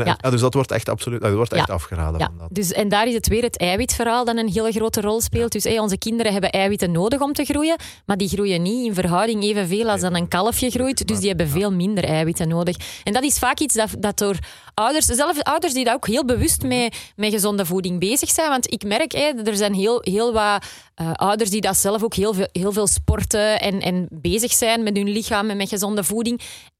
Ja. 0.06 0.18
ja, 0.22 0.30
dus 0.30 0.42
dat 0.42 0.54
wordt 0.54 0.72
echt 0.72 0.90
absoluut 0.90 1.22
dat 1.22 1.34
wordt 1.34 1.54
echt 1.54 1.70
afgeraden. 1.70 2.20
Ja, 2.20 2.26
Van 2.26 2.38
dat. 2.38 2.48
dus, 2.52 2.72
en 2.72 2.90
daar 2.90 3.08
is 3.08 3.14
het 3.14 3.28
weer 3.28 3.42
het 3.44 3.58
eiwitverhaal 3.58 4.26
dat 4.26 4.38
een 4.38 4.50
hele 4.52 4.72
grote 4.72 5.02
rol 5.02 5.22
speelt. 5.22 5.52
Dus 5.52 5.64
hé, 5.64 5.82
onze 5.82 5.98
kinderen 5.98 6.32
hebben 6.32 6.50
eiwitten 6.52 6.92
nodig 6.92 7.20
om 7.22 7.34
te 7.34 7.44
groeien, 7.46 7.76
maar 8.06 8.18
die 8.18 8.28
groeien 8.30 8.62
niet 8.62 8.86
in 8.86 8.94
verhouding 8.94 9.44
evenveel 9.44 9.90
als 9.90 10.02
dan 10.02 10.16
een 10.16 10.28
kalfje 10.28 10.70
groeit. 10.70 11.08
Dus 11.08 11.20
die 11.20 11.28
hebben 11.28 11.48
veel 11.50 11.72
minder 11.72 12.04
eiwitten 12.04 12.48
nodig. 12.48 12.76
En 13.04 13.14
dat 13.14 13.24
is 13.24 13.38
vaak 13.40 13.60
iets 13.60 13.74
dat, 13.76 13.90
dat 14.00 14.18
door 14.18 14.36
ouders, 14.74 15.06
zelfs 15.06 15.42
ouders 15.44 15.74
die 15.74 15.84
daar 15.84 15.96
ook 15.96 16.08
heel 16.08 16.26
bewust 16.26 16.60
Mhm. 16.60 16.68
mee, 16.68 16.90
met 17.16 17.32
gezonde 17.32 17.66
voeding 17.66 18.00
bezig 18.00 18.30
zijn. 18.30 18.50
Want 18.50 18.72
ik 18.74 18.84
merk, 18.84 19.12
hé, 19.12 19.32
er 19.44 19.56
zijn 19.56 19.74
heel, 19.74 20.00
heel 20.02 20.34
wat 20.34 20.66
eh, 20.96 21.12
ouders 21.14 21.50
die 21.50 21.62
dat 21.62 21.78
zelf 21.78 22.04
ook 22.04 22.14
heel 22.14 22.34
veel, 22.34 22.48
heel 22.52 22.72
veel 22.72 22.88
sporten 22.88 23.60
en, 23.60 23.80
en 23.82 24.08
bezig 24.12 24.52
zijn 24.52 24.84
met 24.84 24.96
hun 24.98 25.10
lichaam 25.10 25.50
en 25.50 25.58
met 25.58 25.70
gezonde 25.70 26.04
voeding. 26.04 26.22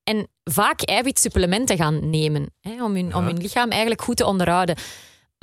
En 0.04 0.28
vaak 0.44 0.82
eiwitsupplementen 0.82 1.78
gaan 1.78 2.10
nemen 2.10 2.54
hè, 2.62 2.84
om, 2.84 2.96
hun, 2.96 3.16
om 3.16 3.24
hun 3.26 3.38
lichaam 3.38 3.70
eigenlijk 3.70 4.02
goed 4.02 4.18
te 4.18 4.26
onderhouden. 4.26 4.76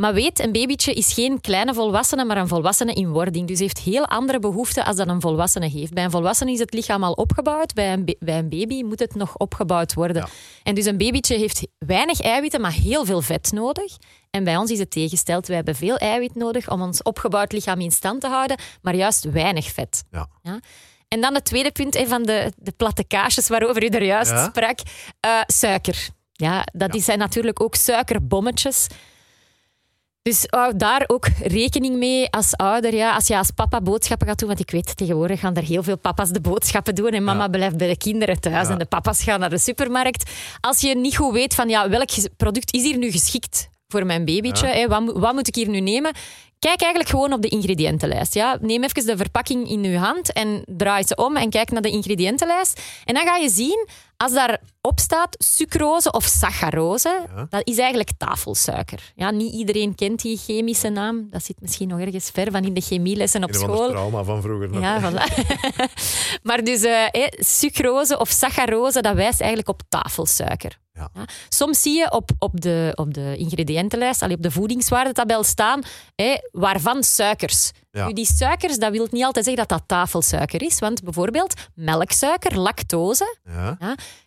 Maar 0.01 0.15
weet, 0.15 0.39
een 0.39 0.53
babytje 0.53 0.93
is 0.93 1.13
geen 1.13 1.41
kleine 1.41 1.75
volwassene, 1.75 2.25
maar 2.25 2.37
een 2.37 2.49
volwassene 2.49 2.93
in 2.93 3.11
wording. 3.11 3.49
Dus 3.49 3.59
heeft 3.59 3.79
heel 3.79 4.07
andere 4.07 4.39
behoeften 4.39 4.85
als 4.85 4.97
dat 4.97 5.09
een 5.09 5.21
volwassene 5.21 5.69
heeft. 5.69 5.95
Bij 5.95 6.05
een 6.05 6.11
volwassene 6.11 6.53
is 6.53 6.59
het 6.59 6.75
lichaam 6.75 7.05
al 7.05 7.13
opgebouwd. 7.13 7.75
Bij 7.75 7.93
een, 7.93 8.17
bij 8.19 8.39
een 8.39 8.49
baby 8.49 8.83
moet 8.83 8.99
het 8.99 9.15
nog 9.15 9.37
opgebouwd 9.37 9.95
worden. 9.95 10.17
Ja. 10.17 10.29
En 10.63 10.75
dus 10.75 10.85
een 10.85 10.97
babytje 10.97 11.37
heeft 11.37 11.67
weinig 11.79 12.21
eiwitten, 12.21 12.61
maar 12.61 12.73
heel 12.73 13.05
veel 13.05 13.21
vet 13.21 13.53
nodig. 13.53 13.97
En 14.31 14.45
bij 14.45 14.57
ons 14.57 14.71
is 14.71 14.79
het 14.79 14.91
tegengesteld. 14.91 15.47
Wij 15.47 15.57
hebben 15.57 15.75
veel 15.75 15.97
eiwit 15.97 16.35
nodig 16.35 16.71
om 16.71 16.83
ons 16.83 17.03
opgebouwd 17.03 17.53
lichaam 17.53 17.81
in 17.81 17.91
stand 17.91 18.21
te 18.21 18.29
houden, 18.29 18.59
maar 18.83 18.95
juist 18.95 19.25
weinig 19.25 19.73
vet. 19.73 20.05
Ja. 20.11 20.29
En 21.11 21.20
dan 21.20 21.35
het 21.35 21.44
tweede 21.44 21.70
punt 21.73 21.94
hè, 21.99 22.07
van 22.07 22.23
de, 22.23 22.53
de 22.57 22.73
platte 22.73 23.05
kaasjes 23.05 23.49
waarover 23.49 23.83
u 23.85 23.87
er 23.87 24.03
juist 24.03 24.31
Ja. 24.31 24.44
sprak. 24.49 24.79
eh, 25.20 25.31
suiker. 25.46 26.09
Ja, 26.33 26.66
dat 26.73 26.94
Ja. 26.94 27.01
zijn 27.01 27.18
natuurlijk 27.18 27.62
ook 27.62 27.75
suikerbommetjes. 27.75 28.87
Dus 30.23 30.44
hou 30.51 30.77
daar 30.77 31.05
ook 31.07 31.27
rekening 31.42 31.96
mee 31.96 32.31
als 32.31 32.57
ouder. 32.57 32.94
Ja, 32.94 33.14
als 33.14 33.27
je 33.27 33.37
als 33.37 33.51
papa 33.51 33.81
boodschappen 33.81 34.27
gaat 34.27 34.38
doen, 34.38 34.49
want 34.49 34.61
ik 34.61 34.70
weet 34.70 34.96
tegenwoordig 34.96 35.40
gaan 35.40 35.57
er 35.57 35.62
heel 35.62 35.83
veel 35.83 35.99
papa's 35.99 36.31
de 36.31 36.40
boodschappen 36.40 36.94
doen 36.94 37.11
en 37.11 37.25
mama 37.25 37.42
Ja. 37.42 37.49
blijft 37.49 37.77
bij 37.77 37.88
de 37.88 37.96
kinderen 37.96 38.40
thuis 38.40 38.68
en 38.68 38.79
de 38.79 38.85
papa's 38.85 39.23
gaan 39.23 39.40
naar 39.40 39.51
de 39.51 39.59
supermarkt. 39.59 40.31
Als 40.61 40.81
je 40.81 40.96
niet 40.96 41.16
goed 41.16 41.33
weet 41.33 41.55
van 41.55 41.68
ja, 41.68 41.88
welk 41.88 42.09
product 42.37 42.75
is 42.75 42.83
hier 42.83 42.96
nu 42.99 43.11
geschikt 43.11 43.68
voor 43.88 44.07
mijn 44.07 44.25
babytje, 44.25 44.66
hè, 44.66 44.87
wat, 44.88 45.03
wat 45.14 45.33
moet 45.35 45.49
ik 45.49 45.55
hier 45.55 45.68
nu 45.68 45.81
nemen? 45.81 46.12
Kijk 46.61 46.81
eigenlijk 46.81 47.11
gewoon 47.11 47.33
op 47.33 47.42
de 47.42 47.49
ingrediëntenlijst. 47.49 48.35
Ja? 48.35 48.59
Neem 48.61 48.85
even 48.85 49.07
de 49.07 49.16
verpakking 49.16 49.68
in 49.68 49.85
je 49.85 49.99
hand 49.99 50.33
en 50.33 50.62
draai 50.66 51.03
ze 51.07 51.14
om 51.16 51.37
en 51.37 51.51
kijk 51.51 51.70
naar 51.70 51.83
de 51.83 51.90
ingrediëntenlijst. 51.90 52.81
En 53.05 53.14
dan 53.14 53.27
ga 53.27 53.37
je 53.37 53.49
zien, 53.49 53.88
als 54.16 54.33
daarop 54.33 54.99
staat 54.99 55.37
sucrose 55.38 56.12
of 56.12 56.25
saccharose, 56.25 57.27
Ja. 57.37 57.46
dat 57.51 57.61
is 57.66 57.79
eigenlijk 57.79 58.11
tafelsuiker. 58.18 59.12
Ja, 59.16 59.31
niet 59.31 59.53
iedereen 59.53 59.94
kent 59.94 60.23
die 60.23 60.37
chemische 60.38 60.88
naam. 60.88 61.27
Dat 61.31 61.44
zit 61.44 61.61
misschien 61.61 61.88
nog 61.88 62.01
ergens 62.01 62.31
ver 62.33 62.51
van 62.51 62.64
in 62.64 62.75
de 62.75 62.81
chemielessen 62.81 63.42
op 63.44 63.49
Een 63.49 63.57
of 63.57 63.62
ander 63.62 63.77
school. 63.77 63.90
trauma 63.90 64.23
van 64.25 64.42
vroeger. 64.42 64.70
nog. 64.70 64.81
Ja, 64.83 65.01
voilà. 65.12 65.49
maar 66.42 66.64
dus 66.64 66.83
eh, 66.83 67.05
hé, 67.11 67.27
sucrose 67.38 68.18
of 68.18 68.29
saccharose, 68.29 69.01
dat 69.01 69.14
wijst 69.14 69.40
eigenlijk 69.40 69.68
op 69.68 69.83
tafelsuiker. 69.88 70.79
Ja. 71.15 71.25
Soms 71.49 71.83
zie 71.83 71.99
je 71.99 72.11
op, 72.13 72.31
op, 72.39 72.61
de, 72.61 72.93
op 72.95 73.15
de 73.15 73.37
ingrediëntenlijst, 73.37 74.23
allee, 74.23 74.37
op 74.37 74.43
de 74.43 74.51
voedingswaardetabel 74.51 75.43
staan, 75.43 75.83
hé, 76.15 76.37
waarvan 76.51 77.03
suikers. 77.03 77.71
Ja. 77.91 78.07
Nu, 78.07 78.13
die 78.13 78.27
suikers, 78.27 78.79
dat 78.79 78.93
wil 78.93 79.09
niet 79.11 79.25
altijd 79.25 79.45
zeggen 79.45 79.67
dat 79.67 79.79
dat 79.79 79.89
tafelsuiker 79.89 80.63
is. 80.63 80.79
Want 80.79 81.03
bijvoorbeeld 81.03 81.55
melksuiker, 81.75 82.59
lactose, 82.59 83.37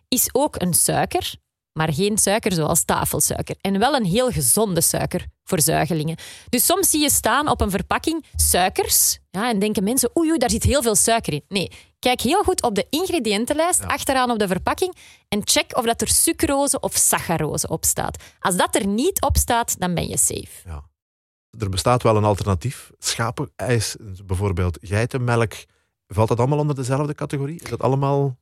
is 0.08 0.30
ook 0.32 0.62
een 0.62 0.74
suiker, 0.74 1.34
maar 1.74 1.94
geen 1.94 2.18
suiker 2.18 2.54
zoals 2.54 2.84
tafelsuiker. 2.84 3.56
En 3.62 3.80
wel 3.80 3.96
een 3.96 4.06
heel 4.06 4.32
gezonde 4.32 4.82
suiker 4.82 5.26
voor 5.44 5.62
zuigelingen. 5.62 6.18
Dus 6.50 6.66
soms 6.66 6.90
zie 6.90 7.02
je 7.02 7.10
staan 7.10 7.50
op 7.50 7.62
een 7.62 7.70
verpakking 7.70 8.26
suikers 8.36 9.20
ja, 9.30 9.50
en 9.50 9.60
denken 9.60 9.84
mensen, 9.84 10.18
oei, 10.18 10.30
oei, 10.30 10.38
daar 10.38 10.50
zit 10.50 10.64
heel 10.64 10.82
veel 10.82 10.96
suiker 10.96 11.34
in. 11.34 11.44
Nee, 11.48 11.72
kijk 12.00 12.22
heel 12.22 12.44
goed 12.44 12.62
op 12.64 12.76
de 12.76 12.88
ingrediëntenlijst 12.90 13.82
achteraan 13.82 14.32
op 14.32 14.40
de 14.40 14.48
verpakking 14.48 14.96
en 15.28 15.42
check 15.44 15.78
of 15.78 15.86
dat 15.86 16.02
er 16.02 16.08
sucrose 16.08 16.80
of 16.80 16.96
saccharose 16.96 17.68
op 17.68 17.86
staat. 17.86 18.24
Als 18.40 18.56
dat 18.56 18.76
er 18.76 18.88
niet 18.88 19.22
op 19.22 19.38
staat, 19.38 19.80
dan 19.80 19.94
ben 19.94 20.08
je 20.08 20.18
safe. 20.18 20.82
Er 21.60 21.70
bestaat 21.70 22.04
wel 22.04 22.18
een 22.18 22.24
alternatief. 22.24 22.92
Schapenijs, 23.00 23.96
bijvoorbeeld 24.26 24.78
geitenmelk. 24.82 25.54
Valt 26.08 26.28
dat 26.28 26.40
allemaal 26.40 26.60
onder 26.60 26.76
dezelfde 26.76 27.14
categorie? 27.14 27.60
Is 27.62 27.70
dat 27.70 27.82
allemaal 27.82 28.38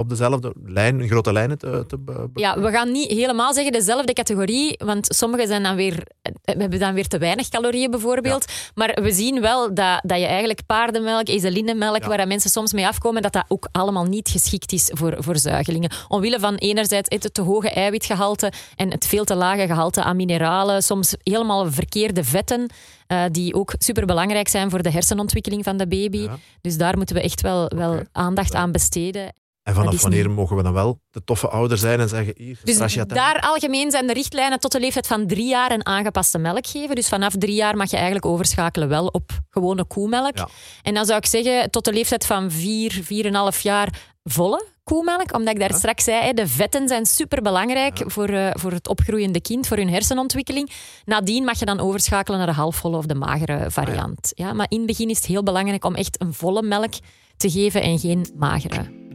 op 0.00 0.08
dezelfde 0.08 0.52
lijn, 0.64 1.08
grote 1.08 1.32
lijnen 1.32 1.58
te, 1.58 1.84
te 1.86 1.98
be- 1.98 2.28
be- 2.32 2.40
Ja, 2.40 2.60
we 2.60 2.70
gaan 2.70 2.92
niet 2.92 3.10
helemaal 3.10 3.52
zeggen 3.54 3.72
dezelfde 3.72 4.12
categorie, 4.12 4.78
want 4.84 5.06
sommige 5.14 5.46
zijn 5.46 5.62
dan 5.62 5.76
weer, 5.76 6.02
eh, 6.22 6.32
hebben 6.58 6.78
dan 6.78 6.94
weer 6.94 7.06
te 7.08 7.18
weinig 7.18 7.48
calorieën 7.48 7.90
bijvoorbeeld. 7.90 8.44
Maar 8.74 8.98
we 9.02 9.12
zien 9.12 9.40
wel 9.40 9.74
dat, 9.74 10.00
dat 10.02 10.18
je 10.18 10.26
eigenlijk 10.26 10.60
paardenmelk, 10.66 11.28
ezelinnenmelk, 11.28 12.02
Ja. 12.02 12.08
waar 12.08 12.26
mensen 12.26 12.50
soms 12.50 12.72
mee 12.72 12.86
afkomen, 12.86 13.22
dat 13.22 13.32
dat 13.32 13.44
ook 13.48 13.68
allemaal 13.72 14.04
niet 14.04 14.28
geschikt 14.28 14.72
is 14.72 14.90
voor, 14.94 15.16
voor 15.18 15.38
zuigelingen. 15.38 15.90
Omwille 16.08 16.40
van 16.40 16.54
enerzijds 16.54 17.08
het 17.22 17.34
te 17.34 17.42
hoge 17.42 17.70
eiwitgehalte 17.70 18.52
en 18.76 18.90
het 18.90 19.06
veel 19.06 19.24
te 19.24 19.34
lage 19.34 19.66
gehalte 19.66 20.02
aan 20.02 20.16
mineralen, 20.16 20.82
soms 20.82 21.14
helemaal 21.22 21.72
verkeerde 21.72 22.24
vetten. 22.24 22.66
eh, 23.06 23.22
die 23.32 23.54
ook 23.54 23.74
superbelangrijk 23.78 24.48
zijn 24.48 24.70
voor 24.70 24.82
de 24.82 24.90
hersenontwikkeling 24.90 25.64
van 25.64 25.76
de 25.76 25.86
baby. 25.88 26.18
Ja. 26.18 26.38
Dus 26.60 26.76
daar 26.76 26.96
moeten 26.96 27.16
we 27.16 27.22
echt 27.22 27.40
wel, 27.40 27.68
wel 27.76 28.00
aandacht 28.12 28.54
aan 28.54 28.72
besteden. 28.72 29.32
En 29.68 29.74
vanaf 29.74 30.02
wanneer 30.02 30.26
niet- 30.26 30.36
mogen 30.36 30.56
we 30.56 30.62
dan 30.62 30.72
wel 30.72 31.00
de 31.10 31.24
toffe 31.24 31.48
ouder 31.48 31.78
zijn 31.78 32.00
en 32.00 32.08
zeggen, 32.08 32.34
hier, 32.36 32.58
Dus 32.64 32.76
daar 33.06 33.40
algemeen 33.40 33.90
zijn 33.90 34.06
de 34.06 34.12
richtlijnen 34.12 34.60
tot 34.60 34.72
de 34.72 34.80
leeftijd 34.80 35.06
van 35.06 35.26
drie 35.26 35.48
jaar 35.48 35.70
een 35.70 35.86
aangepaste 35.86 36.38
melk 36.38 36.66
geven. 36.66 36.94
Dus 36.94 37.08
vanaf 37.08 37.34
drie 37.38 37.54
jaar 37.54 37.76
mag 37.76 37.90
je 37.90 37.96
eigenlijk 37.96 38.26
overschakelen 38.26 38.88
wel 38.88 39.06
op 39.06 39.30
gewone 39.50 39.84
koemelk. 39.84 40.36
Ja. 40.36 40.48
En 40.82 40.94
dan 40.94 41.04
zou 41.06 41.18
ik 41.18 41.26
zeggen, 41.26 41.70
tot 41.70 41.84
de 41.84 41.92
leeftijd 41.92 42.26
van 42.26 42.50
vier, 42.50 43.00
vier 43.02 43.26
en 43.26 43.34
half 43.34 43.60
jaar 43.60 44.00
volle 44.24 44.64
koemelk. 44.84 45.34
Omdat 45.34 45.54
ik 45.54 45.60
daar 45.60 45.70
Ja. 45.70 45.76
straks 45.78 46.04
zei, 46.04 46.32
de 46.32 46.46
vetten 46.48 46.88
zijn 46.88 47.06
superbelangrijk 47.06 48.02
voor, 48.06 48.28
eh, 48.28 48.50
voor 48.52 48.72
het 48.72 48.88
opgroeiende 48.88 49.40
kind, 49.40 49.66
voor 49.66 49.76
hun 49.76 49.90
hersenontwikkeling. 49.90 50.70
Nadien 51.04 51.44
mag 51.44 51.58
je 51.58 51.64
dan 51.64 51.80
overschakelen 51.80 52.38
naar 52.38 52.48
de 52.48 52.54
halfvolle 52.54 52.96
of 52.96 53.06
de 53.06 53.14
magere 53.14 53.70
variant. 53.70 54.32
ja. 54.34 54.52
maar 54.52 54.66
in 54.68 54.78
het 54.78 54.86
begin 54.86 55.10
is 55.10 55.16
het 55.16 55.26
heel 55.26 55.42
belangrijk 55.42 55.84
om 55.84 55.94
echt 55.94 56.20
een 56.20 56.34
volle 56.34 56.62
melk 56.62 56.92
te 57.36 57.50
geven 57.50 57.82
en 57.82 57.98
geen 57.98 58.26
magere. 58.36 59.06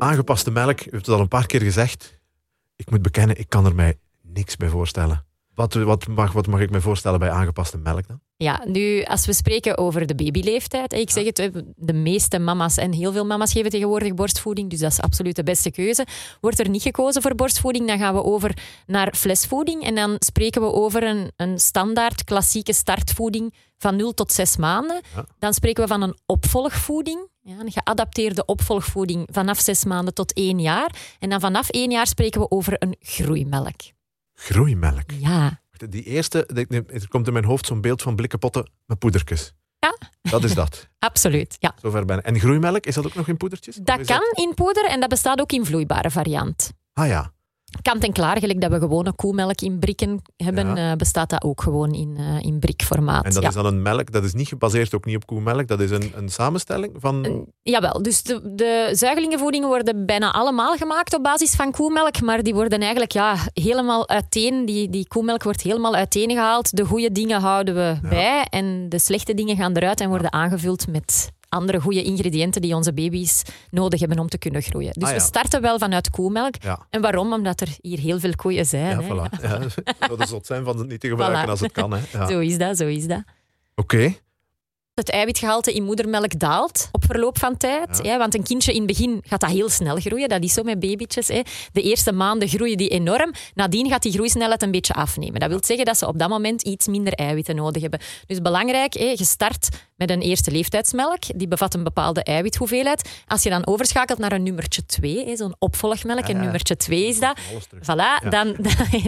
Aangepaste 0.00 0.50
melk, 0.50 0.80
u 0.80 0.90
hebt 0.90 1.06
het 1.06 1.14
al 1.14 1.20
een 1.20 1.28
paar 1.28 1.46
keer 1.46 1.60
gezegd. 1.60 2.20
Ik 2.76 2.90
moet 2.90 3.02
bekennen, 3.02 3.38
ik 3.38 3.48
kan 3.48 3.66
er 3.66 3.74
mij 3.74 3.98
niks 4.22 4.56
bij 4.56 4.68
voorstellen. 4.68 5.24
Wat, 5.54 5.74
wat, 5.74 6.06
mag, 6.08 6.32
wat 6.32 6.46
mag 6.46 6.60
ik 6.60 6.70
me 6.70 6.80
voorstellen 6.80 7.18
bij 7.18 7.30
aangepaste 7.30 7.78
melk 7.78 8.06
dan? 8.08 8.20
Ja, 8.36 8.62
nu 8.66 9.02
als 9.02 9.26
we 9.26 9.32
spreken 9.32 9.78
over 9.78 10.06
de 10.06 10.14
babyleeftijd, 10.14 10.92
ik 10.92 11.10
zeg 11.10 11.24
het, 11.24 11.62
de 11.76 11.92
meeste 11.92 12.38
mama's 12.38 12.76
en 12.76 12.92
heel 12.92 13.12
veel 13.12 13.26
mama's 13.26 13.52
geven 13.52 13.70
tegenwoordig 13.70 14.14
borstvoeding, 14.14 14.70
dus 14.70 14.78
dat 14.78 14.90
is 14.90 15.00
absoluut 15.00 15.36
de 15.36 15.42
beste 15.42 15.70
keuze. 15.70 16.06
Wordt 16.40 16.58
er 16.58 16.68
niet 16.68 16.82
gekozen 16.82 17.22
voor 17.22 17.34
borstvoeding, 17.34 17.86
dan 17.86 17.98
gaan 17.98 18.14
we 18.14 18.24
over 18.24 18.56
naar 18.86 19.14
flesvoeding 19.14 19.82
en 19.82 19.94
dan 19.94 20.16
spreken 20.18 20.60
we 20.60 20.72
over 20.72 21.02
een, 21.02 21.30
een 21.36 21.58
standaard 21.58 22.24
klassieke 22.24 22.72
startvoeding 22.72 23.54
van 23.78 23.96
0 23.96 24.14
tot 24.14 24.32
6 24.32 24.56
maanden. 24.56 25.00
Ja. 25.14 25.24
Dan 25.38 25.54
spreken 25.54 25.82
we 25.82 25.88
van 25.88 26.02
een 26.02 26.16
opvolgvoeding, 26.26 27.28
ja, 27.40 27.58
een 27.58 27.72
geadapteerde 27.72 28.44
opvolgvoeding 28.44 29.28
vanaf 29.32 29.60
6 29.60 29.84
maanden 29.84 30.14
tot 30.14 30.32
1 30.32 30.60
jaar. 30.60 30.94
En 31.18 31.30
dan 31.30 31.40
vanaf 31.40 31.68
1 31.68 31.90
jaar 31.90 32.06
spreken 32.06 32.40
we 32.40 32.50
over 32.50 32.74
een 32.78 32.96
groeimelk. 33.00 33.80
Groeimelk. 34.34 35.10
Ja, 35.18 35.60
Die 35.88 36.02
eerste, 36.02 36.46
er 36.46 37.08
komt 37.08 37.26
in 37.26 37.32
mijn 37.32 37.44
hoofd 37.44 37.66
zo'n 37.66 37.80
beeld 37.80 38.02
van 38.02 38.16
blikken 38.16 38.38
potten 38.38 38.70
met 38.86 38.98
poedertjes. 38.98 39.52
Ja. 39.78 39.96
Dat 40.30 40.44
is 40.44 40.54
dat. 40.54 40.88
absoluut. 40.98 41.56
Ja. 41.58 41.74
Zover 41.82 42.04
ben 42.04 42.18
ik. 42.18 42.24
En 42.24 42.40
groeimelk, 42.40 42.86
is 42.86 42.94
dat 42.94 43.06
ook 43.06 43.14
nog 43.14 43.28
in 43.28 43.36
poedertjes? 43.36 43.76
Dat 43.76 44.04
kan 44.04 44.22
in 44.34 44.54
poeder 44.54 44.84
en 44.84 45.00
dat 45.00 45.08
bestaat 45.08 45.40
ook 45.40 45.52
in 45.52 45.64
vloeibare 45.66 46.10
variant. 46.10 46.72
Ah 46.92 47.06
ja. 47.06 47.32
Kant 47.82 48.04
en 48.04 48.12
klaar, 48.12 48.38
gelijk 48.38 48.60
dat 48.60 48.70
we 48.70 48.78
gewone 48.78 49.12
koemelk 49.12 49.60
in 49.60 49.78
brikken 49.78 50.22
hebben, 50.36 50.76
Ja. 50.76 50.90
eh, 50.90 50.96
bestaat 50.96 51.30
dat 51.30 51.42
ook 51.44 51.62
gewoon 51.62 51.94
in, 51.94 52.16
eh, 52.18 52.40
in 52.40 52.58
brikformaat. 52.58 53.24
En 53.24 53.32
dat 53.32 53.42
ja. 53.42 53.48
is 53.48 53.54
dan 53.54 53.66
een 53.66 53.82
melk, 53.82 54.12
dat 54.12 54.24
is 54.24 54.34
niet 54.34 54.48
gebaseerd 54.48 54.94
ook 54.94 55.04
niet 55.04 55.16
op 55.16 55.26
koemelk, 55.26 55.68
dat 55.68 55.80
is 55.80 55.90
een, 55.90 56.12
een 56.16 56.28
samenstelling 56.28 56.92
van... 56.98 57.46
Jawel, 57.62 58.02
dus 58.02 58.22
de, 58.22 58.54
de 58.54 58.88
zuigelingenvoedingen 58.92 59.68
worden 59.68 60.06
bijna 60.06 60.32
allemaal 60.32 60.76
gemaakt 60.76 61.14
op 61.14 61.22
basis 61.22 61.54
van 61.54 61.72
koemelk, 61.72 62.20
maar 62.20 62.42
die 62.42 62.54
worden 62.54 62.80
eigenlijk 62.80 63.12
ja, 63.12 63.36
helemaal 63.54 64.08
uiteen. 64.08 64.64
Die, 64.66 64.90
die 64.90 65.08
koemelk 65.08 65.42
wordt 65.42 65.62
helemaal 65.62 65.94
uiteengehaald. 65.94 66.76
De 66.76 66.84
goede 66.84 67.12
dingen 67.12 67.40
houden 67.40 67.74
we 67.74 68.08
bij 68.08 68.46
en 68.50 68.88
de 68.88 68.98
slechte 68.98 69.34
dingen 69.34 69.56
gaan 69.56 69.76
eruit 69.76 70.00
en 70.00 70.08
worden 70.08 70.32
aangevuld 70.32 70.86
met 70.88 71.30
andere 71.50 71.80
goede 71.80 72.02
ingrediënten 72.02 72.60
die 72.60 72.74
onze 72.74 72.92
baby's 72.92 73.42
nodig 73.70 74.00
hebben 74.00 74.18
om 74.18 74.28
te 74.28 74.38
kunnen 74.38 74.62
groeien. 74.62 74.92
Dus 74.92 75.02
Ah, 75.02 75.08
ja. 75.10 75.14
we 75.16 75.22
starten 75.22 75.60
wel 75.62 75.78
vanuit 75.78 76.10
koemelk. 76.10 76.54
Ja, 76.62 76.86
En 76.90 77.00
waarom? 77.00 77.32
Omdat 77.32 77.60
er 77.60 77.68
hier 77.80 77.98
heel 77.98 78.18
veel 78.20 78.34
koeien 78.36 78.66
zijn. 78.66 79.00
ja, 79.00 79.02
hè. 79.02 79.06
voilà. 79.28 79.42
Ja, 79.42 79.58
zou 80.06 80.18
de 80.18 80.26
zot 80.26 80.46
zijn 80.46 80.64
van 80.64 80.78
het 80.78 80.88
niet 80.88 81.00
te 81.00 81.08
gebruiken 81.14 81.46
Voilà. 81.46 81.50
als 81.50 81.60
het 81.60 81.72
kan. 81.72 81.90
Hè. 81.92 81.98
Ja. 82.12 82.26
Zo 82.28 82.38
is 82.38 82.58
dat, 82.58 82.76
zo 82.76 82.86
is 82.86 83.06
dat. 83.06 83.22
Oké. 83.74 84.14
Het 85.00 85.10
eiwitgehalte 85.10 85.72
in 85.72 85.84
moedermelk 85.84 86.38
daalt 86.38 86.88
op 86.92 87.04
verloop 87.04 87.38
van 87.38 87.56
tijd. 87.56 88.00
Ja. 88.02 88.10
Hè, 88.10 88.18
want 88.18 88.34
een 88.34 88.42
kindje 88.42 88.72
in 88.72 88.78
het 88.78 88.86
begin 88.86 89.22
gaat 89.26 89.40
dat 89.40 89.50
heel 89.50 89.68
snel 89.68 89.96
groeien. 89.96 90.28
Dat 90.28 90.42
is 90.42 90.52
zo 90.52 90.62
met 90.62 90.80
babytjes. 90.80 91.28
Hè. 91.28 91.40
De 91.72 91.82
eerste 91.82 92.12
maanden 92.12 92.48
groeien 92.48 92.76
die 92.76 92.88
enorm. 92.88 93.32
Nadien 93.54 93.88
gaat 93.88 94.02
die 94.02 94.12
groeisnelheid 94.12 94.62
een 94.62 94.70
beetje 94.70 94.94
afnemen. 94.94 95.40
Dat 95.40 95.48
wil 95.48 95.58
zeggen 95.64 95.84
dat 95.84 95.98
ze 95.98 96.06
op 96.06 96.18
dat 96.18 96.28
moment 96.28 96.62
iets 96.62 96.86
minder 96.86 97.12
eiwitten 97.12 97.56
nodig 97.56 97.82
hebben. 97.82 98.00
Dus 98.26 98.40
belangrijk, 98.40 98.92
hè, 98.92 99.04
je 99.04 99.24
start 99.24 99.68
met 99.96 100.10
een 100.10 100.20
eerste 100.20 100.50
leeftijdsmelk. 100.50 101.38
Die 101.38 101.48
bevat 101.48 101.74
een 101.74 101.84
bepaalde 101.84 102.22
eiwithoeveelheid. 102.22 103.22
Als 103.26 103.42
je 103.42 103.50
dan 103.50 103.66
overschakelt 103.66 104.18
naar 104.18 104.32
een 104.32 104.42
nummertje 104.42 104.86
2, 104.86 105.36
zo'n 105.36 105.54
opvolgmelk, 105.58 106.26
Ja, 106.26 106.34
een 106.34 106.40
nummertje 106.40 106.76
2 106.76 107.06
is 107.06 107.20
dat. 107.20 107.38
Voilà, 107.74 108.28
dan, 108.36 108.56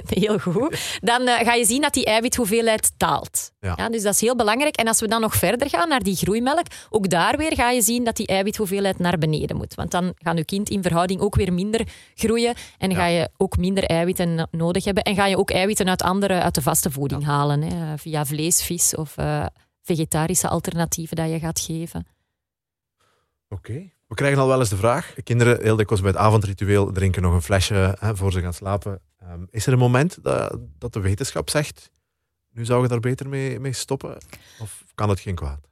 heel 0.09 0.39
goed. 0.39 0.99
Dan 1.01 1.27
eh, 1.27 1.47
ga 1.47 1.55
je 1.55 1.65
zien 1.65 1.81
dat 1.81 1.95
die 1.95 2.05
eiwithoeveelheid 2.05 2.93
daalt. 2.97 3.51
Ja. 3.61 3.75
Ja, 3.77 3.89
dus 3.89 4.03
dat 4.03 4.15
is 4.15 4.21
heel 4.21 4.37
belangrijk. 4.37 4.77
En 4.77 4.89
als 4.89 5.01
we 5.01 5.09
dan 5.09 5.21
nog 5.21 5.35
verder 5.35 5.69
gaan 5.69 5.82
naar 5.89 6.03
die 6.03 6.17
groeimelk, 6.17 6.67
ook 6.91 7.09
daar 7.09 7.37
weer 7.37 7.55
ga 7.55 7.71
je 7.71 7.83
zien 7.83 8.05
dat 8.05 8.17
die 8.17 8.27
eiwithoeveelheid 8.27 8.99
naar 8.99 9.19
beneden 9.19 9.57
moet. 9.57 9.75
Want 9.75 9.91
dan 9.91 10.13
gaat 10.19 10.37
je 10.39 10.45
kind 10.45 10.69
in 10.71 10.83
verhouding 10.83 11.21
ook 11.21 11.35
weer 11.35 11.53
minder 11.53 11.89
groeien 12.15 12.55
en 12.79 12.91
Ja. 12.91 12.97
ga 12.97 13.07
je 13.07 13.29
ook 13.37 13.57
minder 13.57 13.85
eiwitten 13.85 14.35
no- 14.35 14.47
nodig 14.51 14.85
hebben. 14.85 15.03
En 15.03 15.15
ga 15.15 15.27
je 15.27 15.39
ook 15.39 15.51
eiwitten 15.51 15.89
uit 15.89 16.03
andere, 16.03 16.41
uit 16.43 16.55
de 16.55 16.63
vaste 16.63 16.91
voeding 16.91 17.25
halen, 17.25 17.63
hè, 17.63 17.99
via 17.99 18.25
vlees, 18.25 18.63
vis 18.63 18.95
of 18.97 19.17
eh, 19.17 19.47
vegetarische 19.83 20.49
alternatieven 20.49 21.17
dat 21.17 21.31
je 21.31 21.39
gaat 21.39 21.61
geven. 21.61 22.07
Oké. 23.49 23.91
We 24.09 24.15
krijgen 24.19 24.41
al 24.41 24.47
wel 24.49 24.59
eens 24.59 24.69
de 24.69 24.77
vraag. 24.77 25.15
Kinderen, 25.25 25.63
heel 25.63 25.77
dikwijls 25.77 26.03
bij 26.03 26.11
het 26.13 26.21
avondritueel, 26.21 26.93
drinken 26.93 27.23
nog 27.23 27.33
een 27.33 27.43
flesje 27.43 27.97
hè, 27.99 28.17
voor 28.17 28.33
ze 28.33 28.41
gaan 28.41 28.55
slapen. 28.55 29.01
Ehm, 29.19 29.45
is 29.51 29.67
er 29.67 29.73
een 29.73 29.79
moment 29.79 30.19
dat, 30.25 30.59
dat 30.79 30.93
de 30.93 31.01
wetenschap 31.01 31.51
zegt, 31.51 31.91
nu 32.51 32.65
zou 32.65 32.83
je 32.83 32.89
daar 32.89 33.01
beter 33.01 33.29
mee, 33.29 33.61
mee 33.61 33.73
stoppen? 33.73 34.17
Of 34.61 34.85
kan 34.95 35.09
het 35.09 35.21
geen 35.21 35.35
kwaad? 35.35 35.69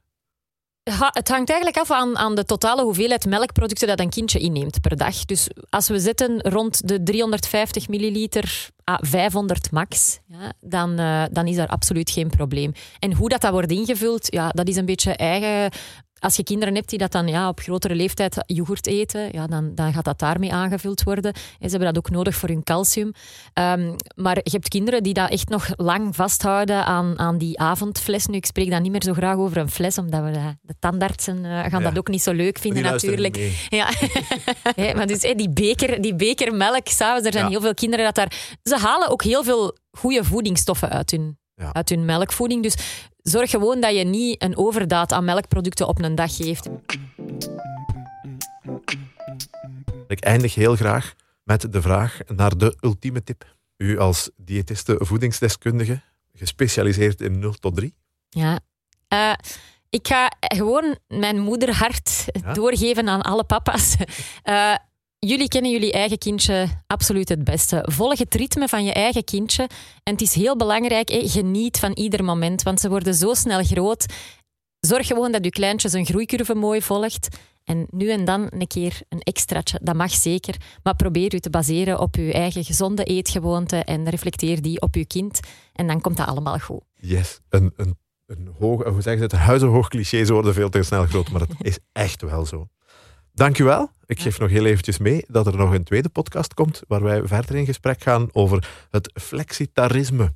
Het 0.83 1.27
hangt 1.27 1.49
eigenlijk 1.49 1.77
af 1.77 1.91
aan, 1.91 2.17
aan 2.17 2.35
de 2.35 2.45
totale 2.45 2.83
hoeveelheid 2.83 3.25
melkproducten 3.25 3.87
dat 3.87 3.99
een 3.99 4.09
kindje 4.09 4.39
inneemt 4.39 4.81
per 4.81 4.97
dag. 4.97 5.25
Dus 5.25 5.47
als 5.69 5.87
we 5.87 5.99
zitten 5.99 6.41
rond 6.41 6.87
de 6.87 7.03
350 7.03 7.87
milliliter 7.87 8.69
à 8.89 8.97
500 9.01 9.71
max, 9.71 10.19
ja, 10.27 10.53
dan, 10.59 10.99
eh, 10.99 11.23
dan 11.31 11.47
is 11.47 11.55
daar 11.55 11.67
absoluut 11.67 12.09
geen 12.09 12.29
probleem. 12.29 12.71
En 12.99 13.13
hoe 13.13 13.29
dat, 13.29 13.41
dat 13.41 13.51
wordt 13.51 13.71
ingevuld, 13.71 14.33
ja, 14.33 14.49
dat 14.49 14.67
is 14.67 14.75
een 14.75 14.85
beetje 14.85 15.15
eigen. 15.15 15.71
Als 16.21 16.35
je 16.35 16.43
kinderen 16.43 16.75
hebt 16.75 16.89
die 16.89 16.99
dat 16.99 17.11
dan 17.11 17.27
ja, 17.27 17.47
op 17.47 17.59
grotere 17.59 17.95
leeftijd 17.95 18.43
yoghurt 18.45 18.87
eten, 18.87 19.29
ja, 19.31 19.47
dan, 19.47 19.75
dan 19.75 19.93
gaat 19.93 20.05
dat 20.05 20.19
daarmee 20.19 20.53
aangevuld 20.53 21.03
worden. 21.03 21.33
En 21.33 21.69
ze 21.69 21.75
hebben 21.77 21.93
dat 21.93 21.97
ook 21.97 22.09
nodig 22.09 22.35
voor 22.35 22.49
hun 22.49 22.63
calcium. 22.63 23.11
Ehm, 23.53 23.95
maar 24.15 24.35
je 24.43 24.49
hebt 24.51 24.67
kinderen 24.67 25.03
die 25.03 25.13
dat 25.13 25.29
echt 25.29 25.49
nog 25.49 25.67
lang 25.75 26.15
vasthouden 26.15 26.85
aan, 26.85 27.19
aan 27.19 27.37
die 27.37 27.59
avondfles. 27.59 28.25
Nu, 28.25 28.35
ik 28.35 28.45
spreek 28.45 28.69
dan 28.69 28.81
niet 28.81 28.91
meer 28.91 29.03
zo 29.03 29.13
graag 29.13 29.35
over 29.37 29.57
een 29.57 29.69
fles, 29.71 29.97
omdat 29.97 30.23
we 30.23 30.31
de, 30.31 30.55
de 30.61 30.75
tandartsen 30.79 31.45
eh, 31.45 31.51
gaan 31.51 31.81
Ja. 31.81 31.89
dat 31.89 31.97
ook 31.97 32.07
niet 32.07 32.21
zo 32.21 32.31
leuk 32.33 32.57
vinden 32.59 32.83
natuurlijk. 32.83 33.51
Ja, 33.69 33.89
Hè, 34.75 34.93
maar 34.93 35.07
dus 35.07 35.19
die, 35.19 35.49
beker, 35.49 36.01
die 36.01 36.15
beker 36.15 36.53
melk, 36.53 36.87
s'avonds, 36.87 37.25
er 37.25 37.31
zijn 37.31 37.45
Ja. 37.45 37.49
heel 37.51 37.61
veel 37.61 37.73
kinderen 37.73 38.05
dat 38.05 38.15
daar... 38.15 38.31
Ze 38.63 38.77
halen 38.77 39.09
ook 39.09 39.23
heel 39.23 39.43
veel 39.43 39.77
goede 39.91 40.23
voedingsstoffen 40.23 40.89
uit 40.89 41.11
hun, 41.11 41.37
Ja. 41.55 41.73
uit 41.73 41.89
hun 41.89 42.05
melkvoeding. 42.05 42.63
Dus 42.63 42.75
zorg 43.23 43.49
gewoon 43.49 43.79
dat 43.81 43.95
je 43.95 44.03
niet 44.03 44.43
een 44.43 44.57
overdaad 44.57 45.11
aan 45.11 45.25
melkproducten 45.25 45.87
op 45.87 46.01
een 46.01 46.15
dag 46.15 46.35
geeft. 46.35 46.69
Ik 50.07 50.19
eindig 50.19 50.55
heel 50.55 50.75
graag 50.75 51.13
met 51.43 51.73
de 51.73 51.81
vraag 51.81 52.17
naar 52.27 52.57
de 52.57 52.77
ultieme 52.81 53.23
tip. 53.23 53.55
U 53.77 53.99
als 53.99 54.29
diëtiste 54.35 54.95
voedingsdeskundige, 54.99 56.01
gespecialiseerd 56.33 57.21
in 57.21 57.39
0 57.39 57.53
tot 57.53 57.75
3. 57.75 57.93
Ja. 58.29 58.59
Eh, 59.07 59.33
ik 59.89 60.07
ga 60.07 60.31
gewoon 60.39 60.97
mijn 61.07 61.39
moederhart 61.39 62.25
Ja? 62.25 62.53
doorgeven 62.53 63.09
aan 63.09 63.21
alle 63.21 63.43
papa's. 63.43 63.95
Eh, 64.43 64.75
jullie 65.27 65.47
kennen 65.47 65.71
jullie 65.71 65.91
eigen 65.91 66.17
kindje 66.17 66.67
absoluut 66.87 67.29
het 67.29 67.43
beste. 67.43 67.85
Volg 67.89 68.17
het 68.17 68.35
ritme 68.35 68.67
van 68.67 68.83
je 68.83 68.93
eigen 68.93 69.23
kindje. 69.23 69.69
En 70.03 70.13
het 70.13 70.21
is 70.21 70.33
heel 70.33 70.55
belangrijk, 70.55 71.09
geniet 71.11 71.79
van 71.79 71.91
ieder 71.91 72.23
moment, 72.23 72.63
want 72.63 72.79
ze 72.79 72.89
worden 72.89 73.13
zo 73.13 73.33
snel 73.33 73.63
groot. 73.63 74.05
Zorg 74.79 75.07
gewoon 75.07 75.31
dat 75.31 75.45
je 75.45 75.51
kleintje 75.51 75.89
zijn 75.89 76.05
groeicurve 76.05 76.55
mooi 76.55 76.81
volgt. 76.81 77.37
En 77.63 77.87
nu 77.89 78.09
en 78.09 78.25
dan 78.25 78.47
een 78.49 78.67
keer 78.67 79.01
een 79.09 79.19
extraatje, 79.19 79.79
dat 79.83 79.95
mag 79.95 80.11
zeker. 80.11 80.55
Maar 80.83 80.95
probeer 80.95 81.35
u 81.35 81.39
te 81.39 81.49
baseren 81.49 81.99
op 81.99 82.15
uw 82.15 82.31
eigen 82.31 82.63
gezonde 82.63 83.03
eetgewoonten 83.03 83.83
en 83.83 84.09
reflecteer 84.09 84.61
die 84.61 84.81
op 84.81 84.95
uw 84.95 85.05
kind. 85.07 85.39
En 85.73 85.87
dan 85.87 86.01
komt 86.01 86.17
dat 86.17 86.27
allemaal 86.27 86.59
goed. 86.59 86.81
Yes, 86.95 87.39
een, 87.49 87.73
een, 87.75 87.97
een 88.25 88.49
hoog, 88.59 88.83
hoe 88.83 89.01
zeggen 89.01 89.29
ze 89.29 89.35
het, 89.35 89.45
huizenhoog 89.45 89.87
cliché, 89.87 90.25
ze 90.25 90.33
worden 90.33 90.53
veel 90.53 90.69
te 90.69 90.83
snel 90.83 91.05
groot, 91.05 91.31
maar 91.31 91.41
het 91.41 91.55
is 91.59 91.79
echt 91.91 92.21
wel 92.21 92.45
zo. 92.45 92.67
Dankjewel. 93.33 93.89
Ik 94.11 94.19
geef 94.19 94.39
nog 94.39 94.49
heel 94.49 94.65
eventjes 94.65 94.97
mee 94.97 95.23
dat 95.27 95.47
er 95.47 95.55
nog 95.55 95.73
een 95.73 95.83
tweede 95.83 96.09
podcast 96.09 96.53
komt, 96.53 96.81
waar 96.87 97.03
wij 97.03 97.27
verder 97.27 97.55
in 97.55 97.65
gesprek 97.65 98.01
gaan 98.01 98.29
over 98.31 98.69
het 98.89 99.11
flexitarisme 99.21 100.33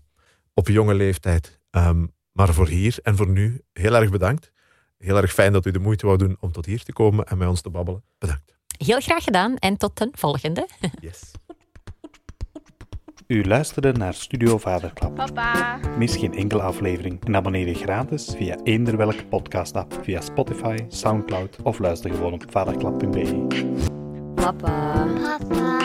op 0.54 0.68
jonge 0.68 0.94
leeftijd. 0.94 1.60
Ehm, 1.70 2.06
maar 2.32 2.54
voor 2.54 2.68
hier 2.68 2.98
en 3.04 3.16
voor 3.16 3.28
nu, 3.28 3.62
heel 3.74 3.96
erg 3.96 4.10
bedankt. 4.10 4.52
Heel 4.98 5.18
erg 5.18 5.34
fijn 5.34 5.54
dat 5.54 5.66
u 5.66 5.72
de 5.72 5.80
moeite 5.80 6.06
wou 6.06 6.18
doen 6.18 6.38
om 6.40 6.52
tot 6.52 6.66
hier 6.66 6.84
te 6.84 6.94
komen 6.94 7.26
en 7.26 7.38
met 7.38 7.48
ons 7.48 7.62
te 7.62 7.70
babbelen. 7.70 8.04
Bedankt. 8.18 8.56
Heel 8.78 9.00
graag 9.00 9.24
gedaan 9.24 9.58
en 9.58 9.78
tot 9.78 10.02
een 10.02 10.12
volgende. 10.18 10.68
Yes. 11.00 11.32
U 13.28 13.46
luisterde 13.46 13.92
naar 13.92 14.14
Studio 14.14 14.58
Vaderklap. 14.58 15.16
Papa. 15.16 15.80
Mis 15.98 16.16
geen 16.16 16.34
enkele 16.34 16.62
aflevering 16.62 17.26
en 17.26 17.36
abonneer 17.36 17.68
je 17.68 17.74
gratis 17.74 18.34
via 18.38 18.58
eender 18.64 18.98
welke 18.98 19.26
podcast-app, 19.26 20.00
via 20.02 20.22
Spotify, 20.22 20.78
Soundcloud 20.88 21.58
of 21.64 21.80
luister 21.80 22.14
gewoon 22.14 22.34
op 22.34 22.46
vaderklap.be. 22.50 23.48
Papa. 24.36 25.08
Papa. 25.38 25.80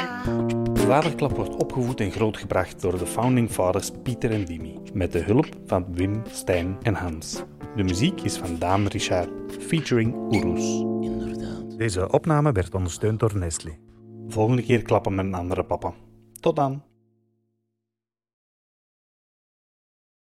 Vaderklap 0.74 1.37
wordt 1.37 1.57
opgevoed 1.57 2.00
en 2.00 2.11
grootgebracht 2.11 2.81
door 2.81 2.98
de 2.98 3.07
founding 3.07 3.50
fathers 3.50 3.90
Pieter 4.03 4.31
en 4.31 4.44
Dimi, 4.44 4.79
met 4.92 5.12
de 5.12 5.22
hulp 5.22 5.48
van 5.66 5.87
Wim, 5.94 6.22
Stijn 6.31 6.76
en 6.83 6.94
Hans. 6.94 7.42
De 7.76 7.83
muziek 7.83 8.20
is 8.20 8.37
van 8.37 8.59
Daan 8.59 8.87
Richard, 8.87 9.31
featuring 9.59 10.14
Oeroes. 10.35 10.85
Deze 11.76 12.11
opname 12.11 12.53
werd 12.53 12.74
ondersteund 12.74 13.20
door 13.20 13.38
Nestlé. 13.38 13.79
Volgende 14.29 14.62
keer 14.62 14.83
klappen 14.83 15.14
met 15.14 15.24
een 15.24 15.35
andere 15.35 15.64
papa. 15.64 15.92
Tot 16.40 16.57
dan! 16.57 16.89